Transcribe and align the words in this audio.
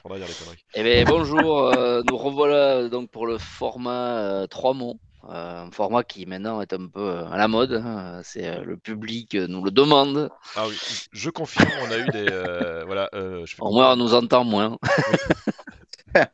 Faudra 0.00 0.18
dire 0.18 0.28
les 0.28 0.34
conneries. 0.34 0.64
Eh 0.74 0.82
bien, 0.82 1.04
bonjour, 1.04 1.76
euh, 1.76 2.02
nous 2.08 2.16
revoilà 2.16 2.88
donc 2.88 3.10
pour 3.10 3.26
le 3.26 3.38
format 3.38 4.18
euh, 4.18 4.46
3 4.46 4.74
mots. 4.74 4.98
Euh, 5.24 5.64
un 5.66 5.70
format 5.72 6.04
qui 6.04 6.24
maintenant 6.26 6.60
est 6.60 6.72
un 6.72 6.86
peu 6.86 7.00
euh, 7.00 7.26
à 7.28 7.36
la 7.36 7.48
mode. 7.48 7.72
hein. 7.72 8.20
C'est 8.22 8.46
euh, 8.48 8.62
le 8.62 8.76
public 8.76 9.34
euh, 9.34 9.46
nous 9.48 9.62
le 9.64 9.72
demande. 9.72 10.30
Ah 10.54 10.66
oui, 10.68 10.78
je 11.12 11.28
confirme, 11.30 11.68
on 11.82 11.90
a 11.90 11.98
eu 11.98 12.06
des. 12.10 12.26
euh, 12.30 12.84
voilà, 12.86 13.10
euh, 13.14 13.44
je 13.44 13.54
fais 13.56 13.62
Au 13.62 13.72
moins, 13.72 13.92
on 13.92 13.96
nous 13.96 14.14
entend 14.14 14.44
moins. 14.44 14.78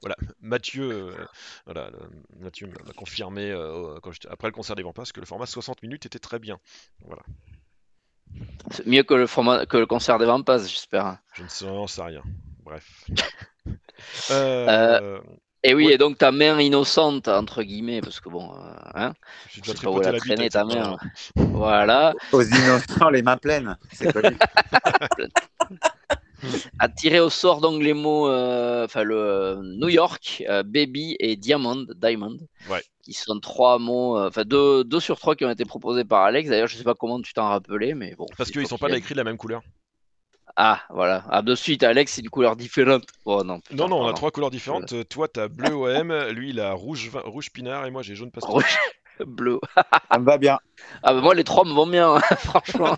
Voilà, 0.00 0.14
Mathieu, 0.40 0.88
euh, 0.90 1.26
voilà, 1.66 1.90
Mathieu 2.38 2.68
m'a 2.86 2.92
confirmé 2.92 3.50
euh, 3.50 3.98
quand 4.02 4.12
après 4.30 4.46
le 4.48 4.52
concert 4.52 4.76
des 4.76 4.84
Vampasses 4.84 5.10
que 5.12 5.18
le 5.20 5.26
format 5.26 5.46
60 5.46 5.82
minutes 5.82 6.06
était 6.06 6.20
très 6.20 6.38
bien. 6.38 6.58
Voilà, 7.04 7.22
C'est 8.70 8.86
mieux 8.86 9.02
que 9.02 9.14
le 9.14 9.26
format 9.26 9.66
que 9.66 9.76
le 9.76 9.84
concert 9.86 10.18
des 10.18 10.26
Vampas, 10.26 10.58
j'espère. 10.58 11.18
je 11.34 11.42
ne 11.42 11.86
sais 11.88 12.02
rien. 12.02 12.22
Bref. 12.62 13.04
Euh, 14.30 15.18
Et 15.66 15.72
oui, 15.74 15.86
Ouais. 15.86 15.94
et 15.94 15.98
donc 15.98 16.18
ta 16.18 16.30
main 16.30 16.60
innocente, 16.60 17.26
entre 17.28 17.62
guillemets, 17.62 18.00
parce 18.02 18.20
que 18.20 18.28
bon, 18.28 18.50
euh, 18.52 18.74
hein, 18.94 19.12
je 19.48 19.62
sais 19.64 19.74
pas 19.82 19.90
où 19.90 20.02
elle 20.02 20.02
tripoté 20.02 20.08
a 20.08 20.12
la 20.12 20.18
bite 20.18 20.24
traîné 20.24 20.40
avec 20.42 20.52
ta 20.52 20.64
main. 20.64 20.96
Voilà. 21.36 22.14
Aux 22.32 22.42
innocents, 22.42 23.08
les 23.10 23.22
mains 23.22 23.36
pleines. 23.38 23.76
C'est 23.92 24.12
connu. 24.12 24.36
A 26.78 26.90
tiré 26.90 27.20
au 27.20 27.30
sort 27.30 27.62
donc 27.62 27.82
les 27.82 27.94
mots, 27.94 28.28
euh, 28.28 28.84
enfin 28.84 29.02
le 29.02 29.16
euh, 29.16 29.62
New 29.62 29.88
York, 29.88 30.44
euh, 30.46 30.62
Baby 30.62 31.16
et 31.18 31.36
Diamond, 31.36 31.86
Diamond, 31.96 32.36
Ouais. 32.68 32.82
qui 33.02 33.14
sont 33.14 33.40
trois 33.40 33.78
mots, 33.78 34.18
euh, 34.18 34.28
enfin 34.28 34.42
deux, 34.44 34.84
deux 34.84 35.00
sur 35.00 35.18
trois 35.18 35.36
qui 35.36 35.46
ont 35.46 35.50
été 35.50 35.64
proposés 35.64 36.04
par 36.04 36.22
Alex. 36.24 36.50
D'ailleurs, 36.50 36.66
je 36.66 36.76
sais 36.76 36.84
pas 36.84 36.94
comment 36.94 37.18
tu 37.22 37.32
t'en 37.32 37.48
rappelais, 37.48 37.94
mais 37.94 38.14
bon. 38.18 38.26
Parce 38.36 38.50
qu'ils 38.50 38.66
sont 38.66 38.76
pas 38.76 38.90
écrits 38.94 39.14
de 39.14 39.18
la 39.18 39.24
même 39.24 39.38
couleur. 39.38 39.62
Ah, 40.56 40.82
voilà. 40.90 41.24
Ah, 41.30 41.42
de 41.42 41.54
suite, 41.56 41.82
Alex, 41.82 42.12
c'est 42.12 42.22
une 42.22 42.30
couleur 42.30 42.54
différente. 42.54 43.04
Oh 43.24 43.42
non. 43.42 43.58
putain, 43.60 43.74
Non, 43.74 43.88
non, 43.88 44.02
on 44.04 44.06
a 44.08 44.12
trois 44.12 44.30
couleurs 44.30 44.50
différentes. 44.50 44.92
Euh, 44.92 45.02
Toi, 45.04 45.26
t'as 45.28 45.48
bleu 45.48 45.72
OM, 45.74 46.12
lui, 46.30 46.50
il 46.50 46.60
a 46.60 46.72
rouge, 46.72 47.08
vin- 47.10 47.22
rouge 47.24 47.50
pinard 47.50 47.86
et 47.86 47.90
moi, 47.90 48.02
j'ai 48.02 48.14
jaune 48.14 48.30
pastel. 48.30 48.52
Rouge, 48.52 48.78
bleu. 49.26 49.58
Ça 50.12 50.18
me 50.18 50.24
va 50.24 50.38
bien. 50.38 50.58
Ah, 51.02 51.12
bah 51.12 51.20
moi, 51.20 51.34
les 51.34 51.42
trois 51.44 51.64
me 51.64 51.72
vont 51.72 51.86
bien, 51.88 52.14
hein, 52.14 52.20
franchement. 52.38 52.96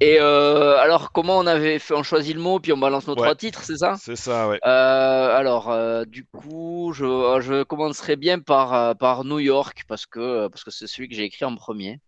Et 0.00 0.18
euh, 0.18 0.78
alors, 0.78 1.12
comment 1.12 1.36
on 1.38 1.46
avait 1.46 1.78
fait 1.78 1.94
On 1.94 2.02
choisit 2.02 2.34
le 2.34 2.40
mot, 2.40 2.58
puis 2.58 2.72
on 2.72 2.78
balance 2.78 3.06
nos 3.06 3.12
Ouais. 3.14 3.18
trois 3.20 3.34
titres, 3.34 3.62
c'est 3.64 3.76
ça? 3.76 3.96
C'est 4.00 4.16
ça, 4.16 4.48
ouais. 4.48 4.58
Euh, 4.64 5.36
alors, 5.36 5.70
euh, 5.70 6.04
du 6.06 6.24
coup, 6.24 6.92
je, 6.94 7.04
je 7.42 7.62
commencerai 7.64 8.16
bien 8.16 8.40
par, 8.40 8.96
par 8.96 9.24
New 9.24 9.38
York 9.40 9.82
parce 9.86 10.06
que 10.06 10.48
parce 10.48 10.64
que 10.64 10.70
c'est 10.70 10.86
celui 10.86 11.08
que 11.08 11.14
j'ai 11.14 11.24
écrit 11.24 11.44
en 11.44 11.54
premier. 11.54 12.00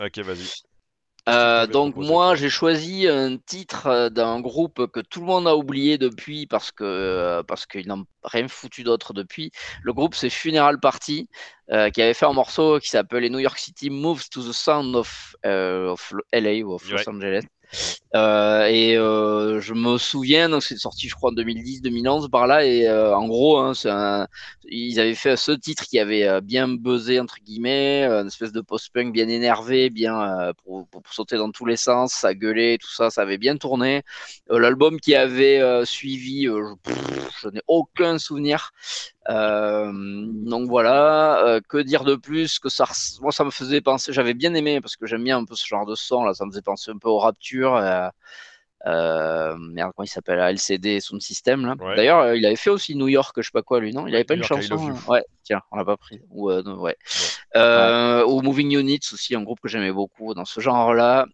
Ok, 0.00 0.18
vas-y. 0.18 0.46
Euh, 1.28 1.66
donc 1.66 1.96
moi, 1.96 2.34
j'ai 2.34 2.48
choisi 2.48 3.06
un 3.06 3.36
titre 3.36 3.86
euh, 3.86 4.08
d'un 4.08 4.40
groupe 4.40 4.86
que 4.90 5.00
tout 5.00 5.20
le 5.20 5.26
monde 5.26 5.46
a 5.46 5.56
oublié 5.56 5.98
depuis 5.98 6.46
parce 6.46 6.72
que 6.72 6.84
euh, 6.84 7.42
parce 7.42 7.66
qu'ils 7.66 7.86
n'ont 7.86 8.06
rien 8.24 8.48
foutu 8.48 8.82
d'autre 8.82 9.12
depuis. 9.12 9.50
Le 9.82 9.92
groupe 9.92 10.14
c'est 10.14 10.30
Funeral 10.30 10.80
Party 10.80 11.28
euh, 11.70 11.90
qui 11.90 12.00
avait 12.00 12.14
fait 12.14 12.26
un 12.26 12.32
morceau 12.32 12.78
qui 12.78 12.88
s'appelait 12.88 13.28
New 13.28 13.40
York 13.40 13.58
City 13.58 13.90
Moves 13.90 14.30
to 14.30 14.42
the 14.42 14.52
Sound 14.52 14.96
of, 14.96 15.36
euh, 15.44 15.90
of 15.90 16.14
LA 16.32 16.64
ou 16.64 16.72
of 16.72 16.88
Los. 16.90 17.06
Angeles. 17.08 17.44
Euh, 18.14 18.66
et 18.66 18.96
euh, 18.96 19.60
je 19.60 19.74
me 19.74 19.98
souviens, 19.98 20.48
donc 20.48 20.62
c'est 20.62 20.78
sorti 20.78 21.08
je 21.08 21.14
crois 21.14 21.30
en 21.30 21.34
2010-2011 21.34 22.30
par 22.30 22.46
là, 22.46 22.64
et 22.64 22.88
euh, 22.88 23.14
en 23.14 23.28
gros, 23.28 23.58
hein, 23.58 23.72
ils 24.64 24.98
avaient 24.98 25.14
fait 25.14 25.36
ce 25.36 25.52
titre 25.52 25.84
qui 25.84 25.98
avait 25.98 26.40
bien 26.40 26.68
buzzé 26.68 27.20
entre 27.20 27.36
guillemets, 27.40 28.04
une 28.04 28.26
espèce 28.26 28.52
de 28.52 28.60
post-punk 28.60 29.12
bien 29.12 29.28
énervé, 29.28 29.90
bien 29.90 30.52
pour, 30.64 30.86
sauter 31.10 31.36
dans 31.36 31.50
tous 31.50 31.66
les 31.66 31.76
sens, 31.76 32.12
ça 32.12 32.34
gueulait, 32.34 32.78
tout 32.78 32.90
ça, 32.90 33.10
ça 33.10 33.22
avait 33.22 33.38
bien 33.38 33.56
tourné. 33.56 34.02
L'album 34.50 35.00
qui 35.00 35.14
avait 35.14 35.84
suivi, 35.84 36.44
je 36.44 37.48
n'ai 37.48 37.62
aucun 37.66 38.18
souvenir. 38.18 38.72
Euh, 39.28 39.92
donc 39.92 40.68
voilà, 40.68 41.44
euh, 41.46 41.60
que 41.68 41.78
dire 41.78 42.04
de 42.04 42.16
plus 42.16 42.58
que 42.58 42.70
ça, 42.70 42.86
moi 43.20 43.30
ça 43.30 43.44
me 43.44 43.50
faisait 43.50 43.82
penser, 43.82 44.12
j'avais 44.12 44.32
bien 44.32 44.54
aimé 44.54 44.80
parce 44.80 44.96
que 44.96 45.06
j'aime 45.06 45.22
bien 45.22 45.36
un 45.36 45.44
peu 45.44 45.54
ce 45.54 45.66
genre 45.66 45.84
de 45.84 45.94
son 45.94 46.24
là, 46.24 46.32
ça 46.32 46.46
me 46.46 46.50
faisait 46.50 46.62
penser 46.62 46.90
un 46.90 46.98
peu 46.98 47.08
aux 47.08 47.18
Rapture. 47.18 47.76
euh, 47.76 48.08
euh, 48.86 49.56
merde, 49.58 49.92
comment 49.94 50.04
il 50.04 50.08
s'appelle 50.08 50.38
LCD 50.38 51.00
Sound 51.00 51.20
System 51.20 51.66
là. 51.66 51.74
Ouais. 51.80 51.96
D'ailleurs, 51.96 52.34
il 52.34 52.46
avait 52.46 52.56
fait 52.56 52.70
aussi 52.70 52.94
New 52.94 53.08
York, 53.08 53.34
je 53.38 53.42
sais 53.42 53.50
pas 53.52 53.62
quoi 53.62 53.80
lui, 53.80 53.92
non? 53.92 54.06
Il 54.06 54.14
avait 54.14 54.24
pas 54.24 54.34
New 54.34 54.42
une 54.42 54.48
York, 54.48 54.62
chanson 54.62 54.90
euh, 54.90 55.12
Ouais, 55.12 55.24
tiens, 55.42 55.60
on 55.72 55.76
l'a 55.76 55.84
pas 55.84 55.96
pris. 55.96 56.20
Ou, 56.30 56.50
ouais. 56.50 56.96
Ou 57.54 58.40
Moving 58.42 58.78
Units 58.78 59.00
aussi, 59.12 59.34
un 59.34 59.42
groupe 59.42 59.60
que 59.60 59.68
j'aimais 59.68 59.92
beaucoup 59.92 60.32
dans 60.32 60.44
ce 60.44 60.60
genre-là. 60.60 61.22
Euh, 61.22 61.26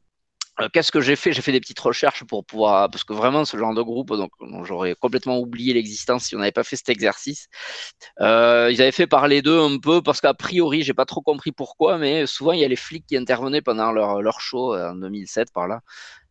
Qu'est-ce 0.72 0.92
que 0.92 1.00
j'ai 1.00 1.16
fait? 1.16 1.32
J'ai 1.32 1.42
fait 1.42 1.50
des 1.50 1.60
petites 1.60 1.80
recherches 1.80 2.22
pour 2.24 2.44
pouvoir, 2.44 2.88
parce 2.88 3.02
que 3.02 3.12
vraiment 3.12 3.44
ce 3.44 3.56
genre 3.56 3.74
de 3.74 3.82
groupe, 3.82 4.10
donc 4.10 4.30
j'aurais 4.62 4.94
complètement 4.94 5.38
oublié 5.38 5.74
l'existence 5.74 6.26
si 6.26 6.36
on 6.36 6.38
n'avait 6.38 6.52
pas 6.52 6.62
fait 6.62 6.76
cet 6.76 6.88
exercice. 6.90 7.48
Euh, 8.20 8.70
ils 8.70 8.80
avaient 8.80 8.92
fait 8.92 9.08
parler 9.08 9.42
d'eux 9.42 9.60
un 9.60 9.78
peu 9.78 10.00
parce 10.00 10.20
qu'a 10.20 10.32
priori, 10.32 10.82
j'ai 10.82 10.94
pas 10.94 11.06
trop 11.06 11.22
compris 11.22 11.50
pourquoi, 11.50 11.98
mais 11.98 12.26
souvent 12.26 12.52
il 12.52 12.60
y 12.60 12.64
a 12.64 12.68
les 12.68 12.76
flics 12.76 13.04
qui 13.06 13.16
intervenaient 13.16 13.62
pendant 13.62 13.90
leur 13.90 14.22
leur 14.22 14.40
show 14.40 14.74
euh, 14.74 14.90
en 14.92 14.94
2007 14.94 15.52
par 15.52 15.66
là, 15.66 15.80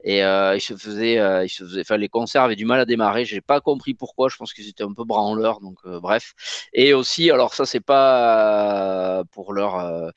et 0.03 0.23
euh, 0.23 0.55
ils 0.55 0.61
se 0.61 0.75
faisaient, 0.75 1.17
euh, 1.19 1.45
ils 1.45 1.49
se 1.49 1.63
faisaient, 1.63 1.81
enfin 1.81 1.97
les 1.97 2.09
concerts 2.09 2.43
avaient 2.43 2.55
du 2.55 2.65
mal 2.65 2.79
à 2.79 2.85
démarrer. 2.85 3.25
J'ai 3.25 3.41
pas 3.41 3.61
compris 3.61 3.93
pourquoi. 3.93 4.29
Je 4.29 4.35
pense 4.37 4.53
qu'ils 4.53 4.67
étaient 4.69 4.83
un 4.83 4.93
peu 4.93 5.05
branleurs, 5.05 5.61
donc 5.61 5.77
euh, 5.85 5.99
bref. 5.99 6.33
Et 6.73 6.93
aussi, 6.93 7.31
alors 7.31 7.53
ça 7.53 7.65
c'est 7.65 7.79
pas 7.79 9.19
euh, 9.19 9.23
pour 9.31 9.53
leur, 9.53 9.79
euh, 9.79 10.09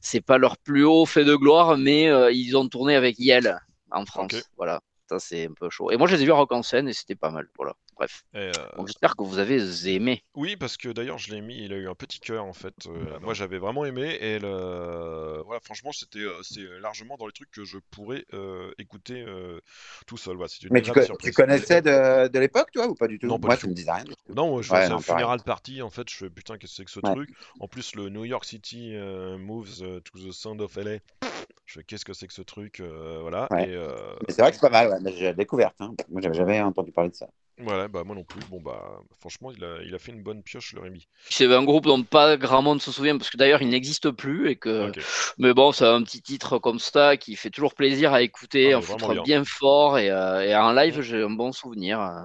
c'est 0.00 0.20
pas 0.22 0.38
leur 0.38 0.56
plus 0.58 0.84
haut 0.84 1.06
fait 1.06 1.24
de 1.24 1.34
gloire, 1.36 1.76
mais 1.76 2.08
euh, 2.08 2.32
ils 2.32 2.56
ont 2.56 2.68
tourné 2.68 2.96
avec 2.96 3.18
Yel 3.18 3.58
en 3.90 4.06
France. 4.06 4.32
Voilà, 4.56 4.80
ça 5.08 5.18
c'est 5.18 5.46
un 5.46 5.52
peu 5.52 5.70
chaud. 5.70 5.90
Et 5.90 5.96
moi 5.96 6.06
je 6.06 6.16
les 6.16 6.22
ai 6.22 6.24
vus 6.24 6.32
à 6.32 6.36
Rock 6.36 6.52
en 6.52 6.62
scène 6.62 6.88
et 6.88 6.92
c'était 6.92 7.16
pas 7.16 7.30
mal. 7.30 7.48
Voilà, 7.56 7.74
bref. 7.96 8.24
Et, 8.34 8.38
euh, 8.38 8.66
Donc 8.76 8.86
j'espère 8.86 9.16
que 9.16 9.24
vous 9.24 9.38
avez 9.38 9.58
aimé. 9.94 10.24
Oui, 10.34 10.54
parce 10.56 10.76
que 10.76 10.90
d'ailleurs, 10.90 11.16
je 11.16 11.34
l'ai 11.34 11.40
mis, 11.40 11.56
il 11.64 11.72
a 11.72 11.76
eu 11.76 11.88
un 11.88 11.94
petit 11.94 12.20
cœur 12.20 12.44
en 12.44 12.52
fait. 12.52 12.74
Euh, 12.86 13.18
moi, 13.20 13.32
j'avais 13.32 13.56
vraiment 13.58 13.86
aimé 13.86 14.18
et 14.20 14.38
le... 14.38 15.40
voilà, 15.46 15.60
franchement, 15.64 15.92
c'était 15.92 16.18
euh, 16.18 16.42
c'est 16.42 16.62
largement 16.80 17.16
dans 17.16 17.26
les 17.26 17.32
trucs 17.32 17.50
que 17.50 17.64
je 17.64 17.78
pourrais 17.90 18.26
euh, 18.34 18.70
écouter 18.78 19.22
euh, 19.26 19.60
tout 20.06 20.18
seul. 20.18 20.36
Voilà, 20.36 20.52
une 20.62 20.70
Mais 20.70 20.82
tu, 20.82 20.92
co- 20.92 21.00
tu 21.22 21.32
surprise. 21.32 21.32
connaissais 21.32 21.82
de, 21.82 22.28
de 22.28 22.38
l'époque, 22.38 22.70
toi, 22.72 22.88
ou 22.88 22.94
pas 22.94 23.08
du 23.08 23.18
tout? 23.18 23.28
Non, 23.28 23.38
pas 23.38 23.48
Moi, 23.48 23.56
du 23.56 23.56
ça 23.56 23.66
me 23.66 23.74
disait 23.74 23.92
rien. 23.92 24.04
Non, 24.34 24.50
moi, 24.50 24.62
je 24.62 24.70
Ouais, 24.70 24.88
faisais 24.88 24.90
non, 24.90 24.98
un 24.98 25.00
funeral 25.00 25.42
party 25.42 25.82
en 25.82 25.90
fait. 25.90 26.08
Je 26.10 26.16
fais 26.16 26.30
putain, 26.30 26.58
qu'est-ce 26.58 26.72
que 26.72 26.76
c'est 26.78 26.84
que 26.86 26.90
ce 26.90 27.00
Ouais. 27.02 27.16
truc? 27.16 27.30
En 27.60 27.68
plus, 27.68 27.94
le 27.96 28.08
New 28.10 28.24
York 28.24 28.44
City 28.44 28.94
euh, 28.94 29.38
moves 29.38 29.82
euh, 29.82 30.00
to 30.00 30.18
the 30.18 30.32
sound 30.32 30.60
of 30.60 30.76
LA. 30.76 30.98
Je 31.66 31.74
fais 31.80 31.84
qu'est-ce 31.84 32.04
que 32.04 32.12
c'est 32.14 32.26
que 32.28 32.34
ce 32.34 32.42
truc? 32.42 32.80
euh, 32.80 33.18
voilà. 33.22 33.50
Ouais. 33.50 33.68
Et 33.68 33.74
euh, 33.74 34.16
c'est 34.28 34.42
vrai 34.42 34.50
que 34.50 34.56
c'est 34.56 34.60
pas 34.60 34.70
mal, 34.70 35.00
j'ai 35.16 35.34
découverte. 35.34 35.76
Hein. 35.80 35.94
Moi, 36.08 36.20
j'avais 36.20 36.34
jamais 36.36 36.60
entendu 36.62 36.92
parler 36.92 37.10
de 37.10 37.14
ça. 37.16 37.28
Voilà, 37.58 37.88
bah 37.88 38.04
moi 38.04 38.14
non 38.14 38.24
plus. 38.24 38.40
Bon 38.50 38.60
bah, 38.60 39.00
franchement, 39.18 39.50
il 39.50 39.64
a, 39.64 39.78
il 39.82 39.94
a 39.94 39.98
fait 39.98 40.12
une 40.12 40.22
bonne 40.22 40.42
pioche 40.42 40.72
le 40.74 40.80
Rémi. 40.80 41.08
C'est 41.28 41.52
un 41.52 41.64
groupe 41.64 41.84
dont 41.86 42.02
pas 42.02 42.36
grand 42.36 42.60
monde 42.62 42.82
se 42.82 42.92
souvient 42.92 43.16
parce 43.16 43.30
que 43.30 43.36
d'ailleurs 43.36 43.62
il 43.62 43.68
n'existe 43.68 44.10
plus 44.10 44.50
et 44.50 44.56
que. 44.56 44.92
Mais 45.38 45.54
bon, 45.54 45.72
c'est 45.72 45.86
un 45.86 46.02
petit 46.02 46.20
titre 46.22 46.58
comme 46.58 46.78
ça 46.78 47.16
qui 47.16 47.34
fait 47.36 47.50
toujours 47.50 47.74
plaisir 47.74 48.12
à 48.12 48.22
écouter, 48.22 48.72
Ah, 48.74 48.78
en 48.78 48.80
foutre 48.82 48.98
bien. 49.24 49.42
fort 49.44 49.98
et, 49.98 50.10
euh, 50.10 50.42
et 50.42 50.54
en 50.54 50.72
live 50.72 51.00
j'ai 51.00 51.22
un 51.22 51.30
bon 51.30 51.52
souvenir. 51.52 52.00
euh. 52.00 52.22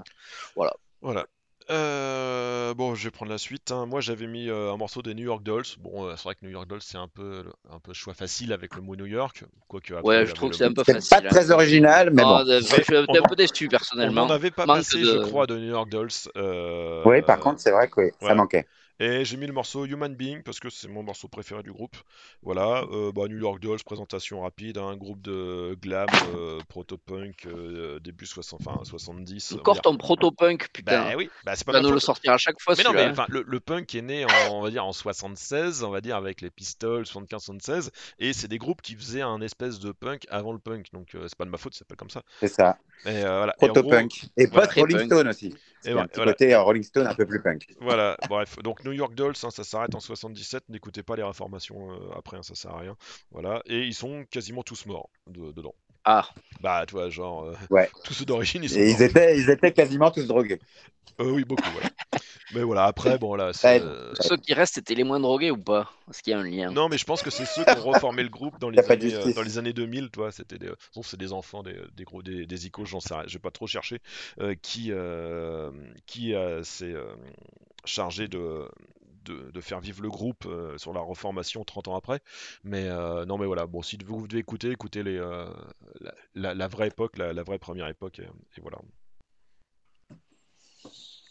Voilà. 1.01 1.25
Euh, 1.71 2.73
bon, 2.73 2.95
je 2.95 3.05
vais 3.05 3.11
prendre 3.11 3.31
la 3.31 3.37
suite. 3.37 3.71
hein. 3.71 3.85
Moi, 3.85 4.01
j'avais 4.01 4.27
mis 4.27 4.49
euh, 4.49 4.73
un 4.73 4.77
morceau 4.77 5.01
des 5.01 5.13
New 5.13 5.23
York 5.23 5.41
Dolls. 5.41 5.63
Bon, 5.79 6.05
euh, 6.05 6.15
c'est 6.17 6.23
vrai 6.23 6.35
que 6.35 6.43
New 6.45 6.51
York 6.51 6.67
Dolls, 6.67 6.81
c'est 6.81 6.97
un 6.97 7.07
peu, 7.07 7.45
un 7.69 7.79
peu 7.79 7.93
choix 7.93 8.13
facile 8.13 8.51
avec 8.51 8.75
le 8.75 8.81
mot 8.81 8.95
New 8.97 9.05
York. 9.05 9.45
Quoique 9.69 9.93
après, 9.93 10.03
Ouais, 10.19 10.25
je 10.25 10.33
trouve 10.33 10.49
que 10.49 10.57
c'est 10.57 10.65
un 10.65 10.73
peu 10.73 10.83
C'est 10.83 10.93
facile. 10.95 11.09
pas 11.09 11.17
hein. 11.25 11.29
très 11.29 11.51
original, 11.51 12.09
mais 12.11 12.23
Non, 12.23 12.39
bon. 12.43 12.45
je 12.59 12.81
suis 12.83 12.95
un 12.97 13.05
On 13.07 13.13
peu 13.23 13.35
déçu 13.37 13.65
On 13.65 13.69
personnellement. 13.69 14.25
n'en 14.25 14.33
avait 14.33 14.51
pas 14.51 14.65
Manque 14.65 14.77
passé, 14.79 14.99
de- 14.99 15.05
je 15.05 15.17
crois, 15.19 15.47
de 15.47 15.57
New 15.57 15.69
York 15.69 15.89
Dolls. 15.89 16.09
euh, 16.35 17.03
Oui, 17.05 17.21
par 17.21 17.39
contre, 17.39 17.61
c'est 17.61 17.71
vrai 17.71 17.87
que 17.87 18.01
oui, 18.01 18.11
ouais. 18.21 18.27
ça 18.27 18.35
manquait. 18.35 18.67
Et 19.01 19.25
j'ai 19.25 19.35
mis 19.35 19.47
le 19.47 19.53
morceau 19.53 19.85
Human 19.85 20.13
Being 20.13 20.43
parce 20.43 20.59
que 20.59 20.69
c'est 20.69 20.87
mon 20.87 21.01
morceau 21.01 21.27
préféré 21.27 21.63
du 21.63 21.71
groupe. 21.71 21.97
Voilà, 22.43 22.83
euh, 22.91 23.11
bah, 23.11 23.23
New 23.27 23.39
York 23.39 23.59
Dolls, 23.59 23.79
présentation 23.83 24.41
rapide, 24.41 24.77
un 24.77 24.95
groupe 24.95 25.19
de 25.23 25.75
glam, 25.81 26.05
euh, 26.35 26.59
proto-punk, 26.69 27.47
euh, 27.47 27.99
début 27.99 28.27
60, 28.27 28.61
enfin, 28.63 28.79
70. 28.83 29.53
on 29.53 29.55
va 29.55 29.61
Encore 29.61 29.81
ton 29.81 29.97
proto-punk, 29.97 30.67
putain. 30.71 31.03
Bah 31.03 31.13
oui, 31.17 31.31
bah, 31.43 31.53
c'est 31.55 31.65
pas 31.65 31.71
vas 31.71 31.81
ma 31.81 31.87
nous 31.87 31.95
le 31.95 31.99
sortir 31.99 32.33
à 32.33 32.37
chaque 32.37 32.61
fois 32.61 32.75
Mais 32.77 32.83
non, 32.83 32.93
mais 32.93 33.05
hein. 33.05 33.25
le, 33.27 33.43
le 33.47 33.59
punk 33.59 33.95
est 33.95 34.03
né 34.03 34.23
en, 34.23 34.51
on 34.51 34.61
va 34.61 34.69
dire, 34.69 34.85
en 34.85 34.93
76, 34.93 35.83
on 35.83 35.89
va 35.89 36.01
dire, 36.01 36.15
avec 36.15 36.41
les 36.41 36.51
Pistols, 36.51 37.05
75-76, 37.05 37.89
et 38.19 38.33
c'est 38.33 38.49
des 38.49 38.59
groupes 38.59 38.83
qui 38.83 38.93
faisaient 38.93 39.23
un 39.23 39.41
espèce 39.41 39.79
de 39.79 39.93
punk 39.93 40.27
avant 40.29 40.53
le 40.53 40.59
punk, 40.59 40.91
donc 40.93 41.15
euh, 41.15 41.25
c'est 41.27 41.37
pas 41.39 41.45
de 41.45 41.49
ma 41.49 41.57
faute, 41.57 41.73
ça 41.73 41.79
s'appelle 41.79 41.97
comme 41.97 42.11
ça. 42.11 42.21
C'est 42.39 42.49
ça. 42.49 42.77
Et, 43.07 43.09
euh, 43.09 43.37
voilà. 43.37 43.55
Et 43.63 43.65
Proto-punk. 43.65 44.25
Et 44.37 44.45
voilà. 44.45 44.67
post-Rolling 44.67 44.97
Très 44.97 45.07
punk. 45.07 45.11
Stone 45.11 45.27
aussi. 45.27 45.55
Un 45.85 46.07
petit 46.07 46.15
voilà. 46.15 46.33
côté 46.33 46.53
euh, 46.53 46.61
Rolling 46.61 46.83
Stone 46.83 47.07
un 47.07 47.15
peu 47.15 47.25
plus 47.25 47.41
punk. 47.41 47.65
Voilà, 47.79 48.17
bref, 48.29 48.57
donc 48.59 48.83
New 48.85 48.91
York 48.91 49.15
Dolls, 49.15 49.33
hein, 49.43 49.49
ça 49.51 49.63
s'arrête 49.63 49.95
en 49.95 49.99
77, 49.99 50.69
n'écoutez 50.69 51.03
pas 51.03 51.15
les 51.15 51.23
reformations 51.23 51.91
euh, 51.91 52.11
après, 52.15 52.37
hein, 52.37 52.43
ça 52.43 52.55
sert 52.55 52.71
à 52.71 52.79
rien. 52.79 52.95
Voilà, 53.31 53.61
et 53.65 53.79
ils 53.81 53.93
sont 53.93 54.25
quasiment 54.25 54.63
tous 54.63 54.85
morts 54.85 55.09
de- 55.27 55.51
dedans. 55.51 55.75
Ah. 56.05 56.27
Bah, 56.61 56.85
tu 56.87 56.93
vois, 56.93 57.09
genre, 57.09 57.45
euh, 57.45 57.55
Ouais. 57.69 57.89
tous 58.03 58.13
ceux 58.13 58.25
d'origine, 58.25 58.63
ils 58.63 58.69
sont. 58.69 58.79
Et 58.79 58.89
ils 58.89 58.91
morts. 58.91 59.01
étaient, 59.01 59.37
ils 59.37 59.49
étaient 59.49 59.73
quasiment 59.73 60.11
tous 60.11 60.27
drogués. 60.27 60.59
Euh, 61.19 61.31
oui, 61.31 61.43
beaucoup, 61.43 61.69
voilà. 61.71 61.89
Mais 62.53 62.63
voilà, 62.63 62.85
après, 62.85 63.17
bon, 63.17 63.35
là. 63.35 63.51
Ouais. 63.63 63.81
euh, 63.81 64.13
Ceux 64.19 64.37
qui 64.37 64.53
restent, 64.53 64.75
c'était 64.75 64.95
les 64.95 65.03
moins 65.03 65.19
drogués 65.19 65.51
ou 65.51 65.57
pas? 65.57 65.91
Est-ce 66.09 66.21
qu'il 66.21 66.31
y 66.31 66.33
a 66.33 66.39
un 66.39 66.43
lien? 66.43 66.71
Non, 66.71 66.89
mais 66.89 66.97
je 66.97 67.05
pense 67.05 67.21
que 67.21 67.29
c'est 67.29 67.45
ceux 67.45 67.63
qui 67.63 67.71
ont 67.71 67.83
reformé 67.83 68.23
le 68.23 68.29
groupe 68.29 68.59
dans 68.59 68.69
les, 68.69 68.79
années, 68.91 69.13
euh, 69.13 69.33
dans 69.33 69.41
les 69.41 69.57
années 69.57 69.73
2000, 69.73 70.09
toi, 70.09 70.31
c'était 70.31 70.57
des, 70.57 70.69
bon, 70.95 71.03
c'est 71.03 71.17
des 71.17 71.31
enfants, 71.33 71.63
des, 71.63 71.77
des 71.93 72.03
gros, 72.03 72.21
des, 72.21 72.45
des 72.45 72.65
icônes, 72.67 72.85
j'en 72.85 72.99
sais 72.99 73.13
rien, 73.13 73.23
je 73.27 73.33
vais 73.33 73.39
pas 73.41 73.51
trop 73.51 73.67
chercher, 73.67 73.99
euh, 74.39 74.55
qui, 74.61 74.91
euh, 74.91 75.71
qui 76.07 76.33
euh, 76.33 76.63
s'est 76.63 76.93
euh, 76.93 77.13
chargé 77.85 78.27
de, 78.27 78.67
de, 79.23 79.51
de 79.51 79.61
faire 79.61 79.79
vivre 79.79 80.01
le 80.01 80.09
groupe 80.09 80.45
euh, 80.45 80.77
sur 80.77 80.93
la 80.93 81.01
reformation 81.01 81.63
30 81.63 81.87
ans 81.87 81.95
après. 81.95 82.19
Mais 82.63 82.87
euh, 82.87 83.25
non, 83.25 83.37
mais 83.37 83.45
voilà, 83.45 83.65
bon, 83.67 83.81
si 83.81 83.97
vous 84.05 84.27
devez 84.27 84.39
écouter, 84.39 84.69
écoutez 84.71 85.03
les, 85.03 85.17
euh, 85.17 85.45
la, 85.99 86.13
la- 86.35 86.53
la 86.53 86.67
vraie 86.67 86.87
époque, 86.87 87.17
la, 87.17 87.33
la 87.33 87.43
vraie 87.43 87.59
première 87.59 87.87
époque, 87.87 88.19
et, 88.19 88.23
et 88.57 88.61
voilà. 88.61 88.77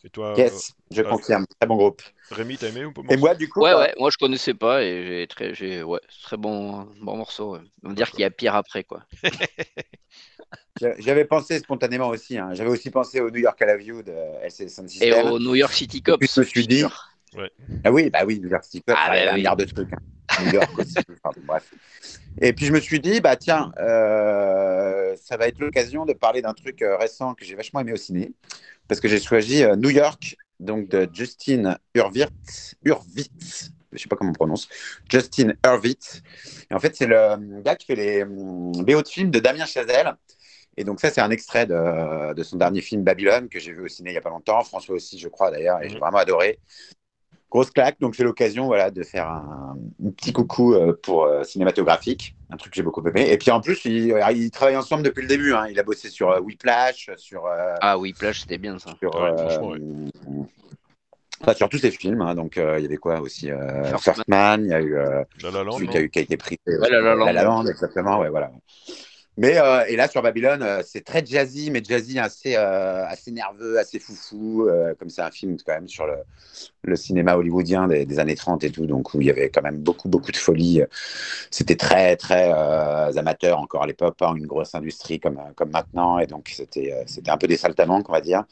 Et 0.02 0.08
toi, 0.08 0.34
Yes, 0.36 0.72
je 0.90 1.02
euh, 1.02 1.04
confirme. 1.04 1.44
Très 1.58 1.66
bon 1.68 1.76
groupe. 1.76 2.00
Rémi, 2.30 2.56
t'as 2.56 2.68
aimé 2.68 2.86
ou 2.86 2.92
pas 2.92 3.02
Et 3.10 3.16
moi, 3.18 3.34
du 3.34 3.48
coup, 3.50 3.60
Ouais, 3.60 3.74
ouais, 3.74 3.92
moi 3.98 4.08
je 4.10 4.16
connaissais 4.16 4.54
pas 4.54 4.82
et 4.82 5.04
j'ai 5.06 5.26
très, 5.26 5.54
j'ai, 5.54 5.82
ouais, 5.82 6.00
très 6.22 6.36
bon, 6.38 6.84
bon 7.02 7.16
morceau. 7.18 7.52
ouais. 7.54 7.60
On 7.82 7.88
va 7.90 7.94
dire 7.94 8.10
qu'il 8.10 8.20
y 8.20 8.24
a 8.24 8.30
pire 8.30 8.54
après, 8.54 8.84
quoi. 8.84 9.04
j'a- 10.80 10.98
j'avais 10.98 11.24
pensé 11.26 11.58
spontanément 11.58 12.08
aussi. 12.08 12.38
hein. 12.38 12.54
J'avais 12.54 12.70
aussi 12.70 12.90
pensé 12.90 13.20
au 13.20 13.30
New 13.30 13.40
York 13.40 13.58
I 13.60 13.64
Love 13.66 13.82
You 13.82 14.02
de 14.02 14.12
LC 14.42 14.68
Sound 14.70 14.88
Et 15.02 15.12
au 15.12 15.38
New 15.38 15.54
York 15.54 15.72
City 15.72 15.98
Et 15.98 16.02
Cops. 16.02 16.18
puis, 16.18 16.30
je 16.34 16.40
me 16.40 16.44
suis 16.46 16.66
dit- 16.66 16.84
Ah 17.84 17.92
oui, 17.92 18.10
bah 18.10 18.20
oui, 18.26 18.42
City 18.62 18.82
Cops, 18.82 18.98
Ah, 19.00 19.10
bah 19.10 19.22
un 19.22 19.30
oui. 19.30 19.36
milliard 19.38 19.56
de 19.56 19.64
trucs. 19.64 19.92
hein. 19.92 19.98
New 20.44 20.52
York 20.52 20.78
aussi. 20.78 20.94
Pardon, 21.22 21.40
bref. 21.44 21.70
Et 22.40 22.52
puis 22.52 22.66
je 22.66 22.72
me 22.72 22.80
suis 22.80 23.00
dit, 23.00 23.20
bah 23.20 23.36
tiens, 23.36 23.72
euh, 23.78 25.14
ça 25.20 25.36
va 25.36 25.48
être 25.48 25.58
l'occasion 25.58 26.06
de 26.06 26.12
parler 26.12 26.42
d'un 26.42 26.54
truc 26.54 26.82
euh, 26.82 26.96
récent 26.96 27.34
que 27.34 27.44
j'ai 27.44 27.54
vachement 27.54 27.80
aimé 27.80 27.92
au 27.92 27.96
ciné, 27.96 28.32
parce 28.88 29.00
que 29.00 29.08
j'ai 29.08 29.20
choisi 29.20 29.62
euh, 29.64 29.76
New 29.76 29.90
York, 29.90 30.36
donc 30.60 30.88
de 30.88 31.08
Justin 31.12 31.76
Hurwitz, 31.94 32.74
Hurwitz, 32.84 33.70
je 33.92 33.98
sais 33.98 34.08
pas 34.08 34.16
comment 34.16 34.30
on 34.30 34.34
prononce, 34.34 34.68
Justin 35.10 35.52
Hurwitz. 35.64 36.22
Et 36.70 36.74
en 36.74 36.78
fait, 36.78 36.94
c'est 36.96 37.06
le 37.06 37.60
gars 37.62 37.76
qui 37.76 37.86
fait 37.86 37.96
les 37.96 38.22
hum, 38.22 38.72
BO 38.84 39.02
de 39.02 39.08
films 39.08 39.30
de 39.30 39.40
Damien 39.40 39.66
Chazelle. 39.66 40.14
Et 40.76 40.84
donc 40.84 41.00
ça, 41.00 41.10
c'est 41.10 41.20
un 41.20 41.30
extrait 41.30 41.66
de, 41.66 42.32
de 42.32 42.42
son 42.42 42.56
dernier 42.56 42.80
film 42.80 43.02
Babylone 43.02 43.48
que 43.48 43.58
j'ai 43.58 43.72
vu 43.72 43.82
au 43.84 43.88
ciné 43.88 44.10
il 44.10 44.14
y 44.14 44.16
a 44.16 44.20
pas 44.22 44.30
longtemps. 44.30 44.62
François 44.62 44.94
aussi, 44.94 45.18
je 45.18 45.28
crois 45.28 45.50
d'ailleurs, 45.50 45.82
et 45.82 45.88
j'ai 45.88 45.96
Mhm. 45.96 46.00
vraiment 46.00 46.18
adoré. 46.18 46.58
Grosse 47.50 47.70
claque, 47.72 47.98
donc 47.98 48.14
c'est 48.14 48.22
l'occasion 48.22 48.66
voilà, 48.66 48.92
de 48.92 49.02
faire 49.02 49.26
un, 49.28 49.76
un 50.06 50.10
petit 50.12 50.32
coucou 50.32 50.72
euh, 50.74 50.96
pour 51.02 51.24
euh, 51.24 51.42
cinématographique, 51.42 52.36
un 52.48 52.56
truc 52.56 52.72
que 52.72 52.76
j'ai 52.76 52.84
beaucoup 52.84 53.04
aimé. 53.04 53.28
Et 53.28 53.38
puis 53.38 53.50
en 53.50 53.60
plus, 53.60 53.84
ils, 53.86 54.14
ils 54.36 54.50
travaillent 54.52 54.76
ensemble 54.76 55.02
depuis 55.02 55.22
le 55.22 55.28
début. 55.28 55.52
hein. 55.52 55.66
Il 55.68 55.78
a 55.80 55.82
bossé 55.82 56.10
sur 56.10 56.30
euh, 56.30 56.38
Whiplash, 56.40 57.10
sur, 57.16 57.46
euh, 57.46 57.74
Ah 57.80 57.98
oui, 57.98 58.12
Plage, 58.12 58.42
c'était 58.42 58.58
bien 58.58 58.78
ça. 58.78 58.94
sur, 59.00 59.12
Ouais, 59.16 59.30
euh, 59.32 59.48
franchement, 59.48 59.74
enfin, 61.40 61.54
sur 61.54 61.68
tous 61.68 61.78
ses 61.78 61.90
films. 61.90 62.20
hein. 62.22 62.36
Donc 62.36 62.56
euh, 62.56 62.78
il 62.78 62.82
y 62.82 62.86
avait 62.86 62.98
quoi 62.98 63.20
aussi 63.20 63.50
euh, 63.50 63.96
First 63.98 64.22
Man, 64.28 64.62
il 64.64 64.70
y 64.70 64.74
a 64.74 64.80
eu 64.80 64.94
euh, 64.94 65.24
La 65.42 65.50
La 65.50 65.64
Land, 65.64 65.72
celui 65.72 65.86
non 65.86 65.92
qui 65.92 65.98
a, 65.98 66.02
eu, 66.02 66.08
qui 66.10 66.18
a 66.20 66.22
été 66.22 66.36
pris. 66.36 66.56
Ouais, 66.68 66.88
La 66.88 67.00
La 67.00 67.14
Land. 67.16 67.24
La 67.24 67.32
La 67.32 67.42
Land, 67.42 67.66
exactement, 67.66 68.20
ouais, 68.20 68.28
voilà. 68.28 68.52
Mais 69.40 69.56
euh, 69.56 69.86
et 69.88 69.96
là 69.96 70.06
sur 70.06 70.20
Babylone, 70.20 70.62
euh, 70.62 70.82
c'est 70.84 71.02
très 71.02 71.24
jazzy, 71.24 71.70
mais 71.70 71.82
jazzy 71.82 72.18
assez 72.18 72.56
euh, 72.56 73.06
assez 73.06 73.30
nerveux, 73.30 73.78
assez 73.78 73.98
foufou. 73.98 74.68
comme 74.98 75.08
c'est 75.08 75.22
un 75.22 75.30
film 75.30 75.56
quand 75.64 75.72
même 75.72 75.88
sur 75.88 76.06
le, 76.06 76.16
le 76.82 76.94
cinéma 76.94 77.36
hollywoodien 77.36 77.88
des, 77.88 78.18
années 78.18 78.34
30 78.34 78.64
et 78.64 78.70
tout, 78.70 78.84
donc 78.84 79.14
où 79.14 79.20
il 79.22 79.28
y 79.28 79.30
avait 79.30 79.48
quand 79.48 79.62
même 79.62 79.78
beaucoup 79.78 80.10
beaucoup 80.10 80.30
de 80.30 80.36
folie. 80.36 80.82
C'était 81.50 81.76
très 81.76 82.16
très 82.16 82.52
amateur 83.16 83.58
encore 83.60 83.84
à 83.84 83.86
l'époque, 83.86 84.18
pas 84.18 84.30
une 84.36 84.46
grosse 84.46 84.74
industrie 84.74 85.18
comme 85.20 85.40
comme 85.56 85.70
maintenant, 85.70 86.18
et 86.18 86.26
donc 86.26 86.50
c'était 86.54 87.02
c'était 87.06 87.30
un 87.30 87.38
peu 87.38 87.46
des 87.46 87.56
saltamanques, 87.56 88.10
on 88.10 88.12
va 88.12 88.20
dire, 88.20 88.44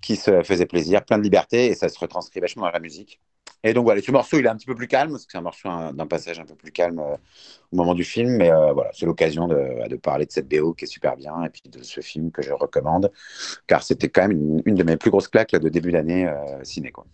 qui 0.00 0.16
se 0.16 0.42
faisaient 0.42 0.66
plaisir, 0.66 1.04
plein 1.04 1.18
de 1.18 1.22
liberté, 1.22 1.66
et 1.66 1.74
ça 1.76 1.88
se 1.88 2.00
retranscrit 2.00 2.40
vachement 2.40 2.64
dans 2.64 2.72
la 2.72 2.80
musique. 2.80 3.20
Et 3.66 3.74
donc 3.74 3.84
voilà, 3.84 4.00
ce 4.00 4.12
morceau, 4.12 4.38
il 4.38 4.46
est 4.46 4.48
un 4.48 4.56
petit 4.56 4.66
peu 4.66 4.76
plus 4.76 4.86
calme, 4.86 5.10
parce 5.10 5.26
que 5.26 5.32
c'est 5.32 5.38
un 5.38 5.42
morceau 5.42 5.68
d'un 5.92 6.06
passage 6.06 6.38
un 6.38 6.44
peu 6.44 6.54
plus 6.54 6.70
calme 6.70 7.00
euh, 7.00 7.16
au 7.72 7.76
moment 7.76 7.94
du 7.94 8.04
film, 8.04 8.36
mais 8.36 8.50
euh, 8.50 8.72
voilà, 8.72 8.90
c'est 8.92 9.06
l'occasion 9.06 9.48
de, 9.48 9.88
de 9.88 9.96
parler 9.96 10.24
de 10.24 10.30
cette 10.30 10.48
BO 10.48 10.72
qui 10.72 10.84
est 10.84 10.88
super 10.88 11.16
bien, 11.16 11.42
et 11.42 11.48
puis 11.48 11.62
de 11.68 11.82
ce 11.82 12.00
film 12.00 12.30
que 12.30 12.42
je 12.42 12.52
recommande, 12.52 13.10
car 13.66 13.82
c'était 13.82 14.08
quand 14.08 14.28
même 14.28 14.32
une, 14.32 14.62
une 14.66 14.74
de 14.76 14.84
mes 14.84 14.96
plus 14.96 15.10
grosses 15.10 15.26
claques 15.26 15.50
là, 15.50 15.58
de 15.58 15.68
début 15.68 15.90
d'année 15.90 16.28
euh, 16.28 16.62
ciné. 16.62 16.92
Quoi. 16.92 17.06